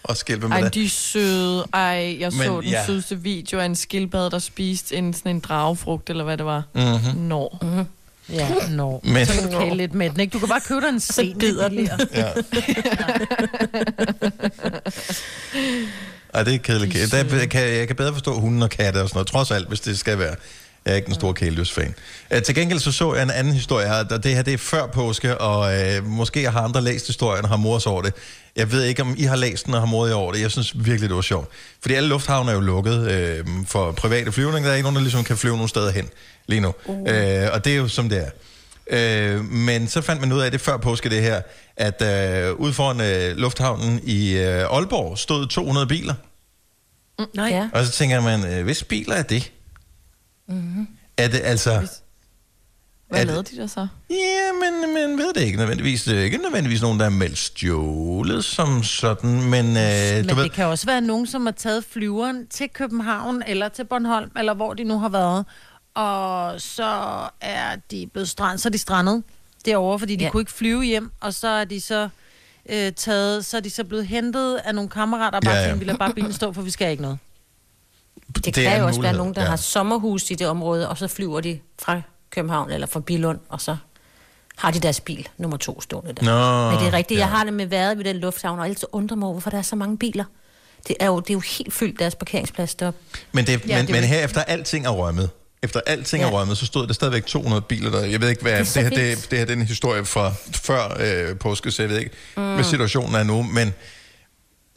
[0.07, 0.75] og skælpe med Ej, det.
[0.75, 1.65] de er søde.
[1.73, 2.87] Ej, jeg så Men, den ja.
[2.87, 6.63] sødeste video af en skildpadde, der spiste en, sådan en dragefrugt, eller hvad det var.
[6.75, 7.17] Mhm.
[7.17, 7.59] Nå.
[7.63, 7.85] Mm-hmm.
[8.31, 9.01] Ja, nå.
[9.05, 9.27] Men- Men...
[9.27, 10.33] Så kan du kæle lidt med den, ikke?
[10.33, 11.39] Du kan bare købe dig en sten.
[11.39, 11.89] bider den.
[12.15, 12.29] Ja.
[16.35, 17.13] Ej, det er kedeligt.
[17.13, 19.81] Der kan, jeg kan bedre forstå hunden og katte og sådan noget, trods alt, hvis
[19.81, 20.35] det skal være.
[20.87, 21.95] Jeg er ikke en stor kæledyrsfan.
[22.35, 24.87] Uh, til gengæld så så jeg en anden historie her, det her det er før
[24.87, 28.15] påske, og uh, måske har andre læst historien og har mors over det.
[28.57, 30.41] Jeg ved ikke, om I har læst den og har modet over det.
[30.41, 31.49] Jeg synes virkelig, det var sjovt.
[31.81, 32.99] Fordi alle lufthavne er jo lukket
[33.47, 34.63] uh, for private flyvninger.
[34.63, 36.09] Der er ikke nogen, der ligesom kan flyve nogen steder hen
[36.47, 36.75] lige nu.
[36.85, 36.99] Uh.
[36.99, 37.05] Uh,
[37.53, 38.31] og det er jo som det er.
[38.91, 41.43] Øh, men så fandt man ud af det før påske det her,
[41.77, 46.15] at øh, ude foran øh, lufthavnen i øh, Aalborg stod 200 biler.
[47.19, 47.49] Mm, nej.
[47.49, 47.69] Ja.
[47.73, 49.53] Og så tænker man, øh, hvis biler er det?
[50.49, 50.89] Mm-hmm.
[51.17, 51.89] Er det altså...
[53.09, 53.87] Hvad Er lavede de der så?
[54.11, 56.05] Ja, men man ved det ikke nødvendigvis.
[56.05, 60.35] Det er ikke nødvendigvis nogen, der er meldt stjålet som sådan, men, øh, Men du
[60.35, 60.45] ved...
[60.45, 64.55] det kan også være nogen, som har taget flyveren til København eller til Bornholm, eller
[64.55, 65.45] hvor de nu har været.
[65.95, 66.91] Og så
[67.41, 69.23] er de blevet strand, så er de strandet
[69.65, 70.31] derovre, fordi de Ja.
[70.31, 72.09] kunne ikke flyve hjem, og så er de så
[72.71, 75.67] øh, taget, så er de så blevet hentet af nogle kammerater, og bare Ja, ja,
[75.67, 75.73] ja.
[75.73, 75.79] ja.
[75.79, 77.19] vi lader bare bilen stå, for vi skal ikke noget.
[78.45, 79.49] Det, Det er kan jo også være mulighed, nogen, der ja.
[79.49, 83.61] har sommerhus i det område, og så flyver de fra København eller fra Bilund, og
[83.61, 83.77] så
[84.57, 86.23] har de deres bil nummer to stående der.
[86.23, 87.25] Nå, Men det er rigtigt, ja.
[87.25, 89.59] jeg har det med været ved den lufthavn, og altid undrer mig over, hvorfor der
[89.59, 90.25] er så mange biler.
[90.89, 93.01] Det er jo, det er jo helt fyldt deres parkeringsplads deroppe.
[93.33, 95.31] Men, det, Ja, men, det men her efter alting er rømmet,
[95.63, 96.29] efter alting ja.
[96.29, 98.05] er rømmet, så stod der stadigvæk 200 biler der.
[98.05, 100.05] Jeg ved ikke, hvad Det er det, her, det, det her det er en historie
[100.05, 102.11] fra før øh, påske, så jeg ved ikke.
[102.37, 102.55] Mm.
[102.55, 103.75] hvad situationen er nu, men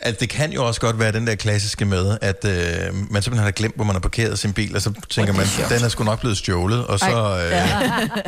[0.01, 2.51] at det kan jo også godt være den der klassiske med, at øh,
[3.11, 5.85] man simpelthen har glemt, hvor man har parkeret sin bil, og så tænker man, den
[5.85, 7.39] er sgu nok blevet stjålet, og så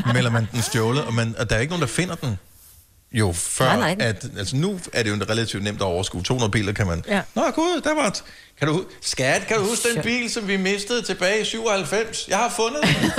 [0.08, 2.38] øh, melder man den stjålet, og, man, og der er ikke nogen, der finder den.
[3.14, 6.24] Jo før, Nej, nej, at, altså nu er det jo relativt nemt at overskue.
[6.24, 7.04] 200 biler kan man...
[7.08, 7.22] Ja.
[7.36, 8.24] Nå gud, der var et,
[8.60, 12.26] kan du, Skat, kan du huske den bil, som vi mistede tilbage i 97?
[12.28, 13.12] Jeg har fundet den.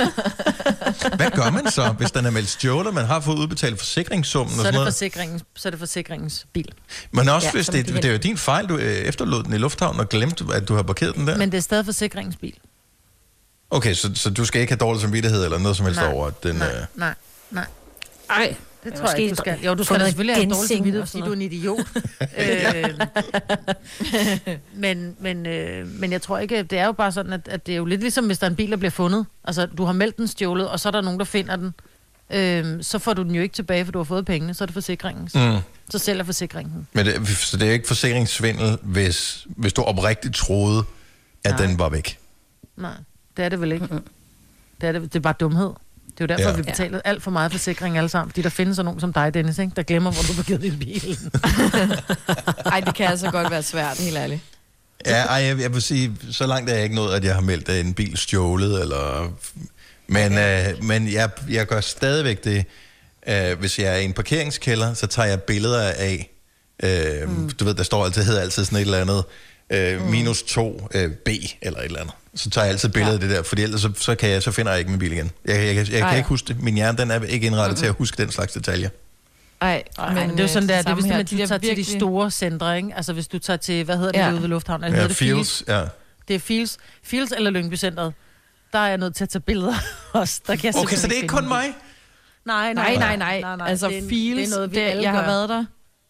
[1.17, 4.59] Hvad gør man så, hvis den er meldt stjålet, man har fået udbetalt forsikringssummen Så
[4.59, 4.93] og er sådan det, noget?
[4.93, 6.71] forsikringens, så er det forsikringens bil.
[7.11, 9.43] Men også Ja, hvis det, må de det er jo din fejl, du øh, efterlod
[9.43, 11.37] den i lufthavnen og glemte, at du har parkeret den der.
[11.37, 12.53] Men det er stadig forsikringens bil.
[13.69, 16.27] Okay, så, så du skal ikke have dårlig samvittighed eller noget som helst Nej, over,
[16.27, 16.55] at den...
[16.55, 17.13] nej, Øh, nej,
[17.51, 17.65] nej.
[18.29, 19.59] Ej, Det tror jeg ikke, du skal.
[19.65, 21.79] Jo, du skal da selvfølgelig have dårlig samvittighed, fordi du er en idiot.
[22.39, 22.99] øh,
[24.75, 27.71] men, men, øh, men jeg tror ikke, det er jo bare sådan, at, at det
[27.73, 29.25] er jo lidt ligesom, hvis der er en bil, der bliver fundet.
[29.43, 31.73] Altså, du har meldt den stjålet, og så er der nogen, der finder den.
[32.29, 34.65] Øh, så får du den jo ikke tilbage, for du har fået pengene, så er
[34.65, 35.35] det forsikringens.
[35.35, 35.57] Mm.
[35.89, 36.87] Så sælger forsikringen.
[36.93, 40.83] men det, så det er ikke forsikringssvindel, hvis, hvis du oprigtigt troede,
[41.43, 41.65] at Nej.
[41.65, 42.19] den var væk.
[42.77, 42.93] Nej,
[43.37, 43.87] det er det vel ikke.
[44.81, 45.69] Det er, det, det er bare dumhed.
[46.17, 46.55] Det er jo derfor, Ja.
[46.55, 48.31] vi betaler alt for meget forsikring alle sammen.
[48.31, 49.71] Fordi der findes sådan nogen som dig, Dennis, ikke?
[49.75, 51.17] der glemmer, hvor du har parkeret din bil.
[52.73, 54.41] Ej, det kan altså godt være svært, helt ærligt.
[55.05, 57.41] Ja, ej, jeg, jeg vil sige, så langt er jeg ikke nået, at jeg har
[57.41, 59.33] meldt en bil stjålet, eller...
[60.07, 62.65] Men, øh, men jeg, jeg gør stadigvæk det,
[63.27, 66.29] øh, hvis jeg er i en parkeringskælder, så tager jeg billeder af,
[66.83, 67.49] øh, mm.
[67.49, 69.23] du ved, der står altid, hedder altid sådan et eller andet,
[69.73, 71.29] øh, minus 2 øh, B,
[71.61, 72.13] eller et eller andet.
[72.35, 73.13] Så tager jeg altid billeder ja.
[73.13, 75.11] af det der, fordi ellers så, så, kan jeg, så finder jeg ikke min bil
[75.11, 75.31] igen.
[75.45, 76.61] Jeg, jeg, jeg, jeg kan ikke huske det.
[76.63, 77.79] Min hjerne, den er ikke indrettet mm-hmm.
[77.79, 78.89] til at huske den slags detaljer.
[79.61, 81.17] Ej, Men, men det er jo sådan, der, det er hvis her.
[81.17, 82.89] man, du De der tager til de virkelig- store centre, ikke?
[82.95, 84.31] Altså hvis du tager til, hvad hedder det Ja.
[84.31, 84.83] ude ved lufthavnen?
[84.83, 85.81] Eller Ja, hedder det Fields, ja.
[86.27, 88.13] Det er Fields, Fields eller Lyngby Centeret.
[88.73, 89.73] Der er jeg nødt til at tage billeder
[90.13, 90.41] også.
[90.47, 91.65] Der kan jeg Okay, så det er ikke kun mig?
[92.45, 93.39] Nej, Nej, nej, nej.
[93.41, 93.69] nej, nej.
[93.69, 95.65] Altså, det, er- Fields, det er noget, det, alle jeg har været der.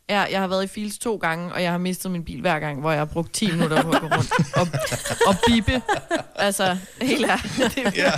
[0.09, 2.59] Ja, jeg har været i Fields to gange, og jeg har mistet min bil hver
[2.59, 4.67] gang, hvor jeg har brugt 10 minutter på at gå rundt og,
[5.27, 5.81] og bippe.
[6.35, 7.75] Altså, helt ærligt.
[7.75, 8.11] Det er ja.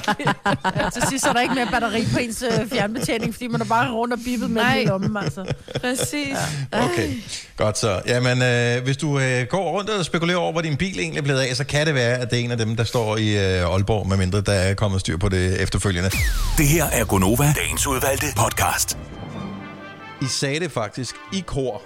[0.83, 3.65] Ja, til sidst er der ikke mere batteri på ens øh, fjernbetjening, fordi man er
[3.65, 4.73] bare rundt og bippet med Nej.
[4.75, 5.53] den i lommen, altså.
[5.81, 6.37] Præcis.
[6.71, 7.13] Okay,
[7.57, 8.01] godt så.
[8.07, 11.23] Jamen, øh, hvis du øh, går rundt og spekulerer over, hvor din bil egentlig er
[11.23, 13.57] blevet af, så kan det være, at det er en af dem, der står i
[13.57, 16.09] øh, Aalborg, medmindre der er kommet styr på det efterfølgende.
[16.57, 18.97] Det her er Gonova, dagens udvalgte podcast.
[20.21, 21.81] I sagde det faktisk i kor.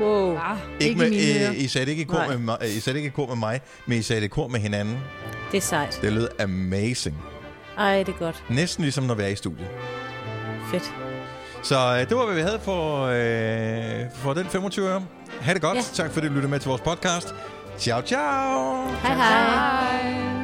[0.00, 0.36] Wow.
[0.36, 1.50] Ah, Ikke med, mine ører.
[1.50, 2.28] øh, I sagde det ikke i kor Nej.
[2.28, 4.28] med, mig, I sagde det ikke i kor med mig, men I sagde det i
[4.28, 4.98] kor med hinanden.
[5.52, 5.98] Det er sejt.
[6.02, 7.16] Det lød amazing.
[7.78, 8.44] Ej, det er godt.
[8.50, 9.68] Næsten ligesom, når vi er i studiet.
[10.70, 10.92] Fedt.
[11.62, 15.04] Så øh, det var, hvad vi havde for, øh, for den 25 øre.
[15.40, 15.76] Ha' det godt.
[15.76, 15.82] Ja.
[15.94, 17.34] Tak fordi du lyttede med til vores podcast.
[17.78, 18.86] Ciao, ciao.
[19.02, 20.41] Hej hej.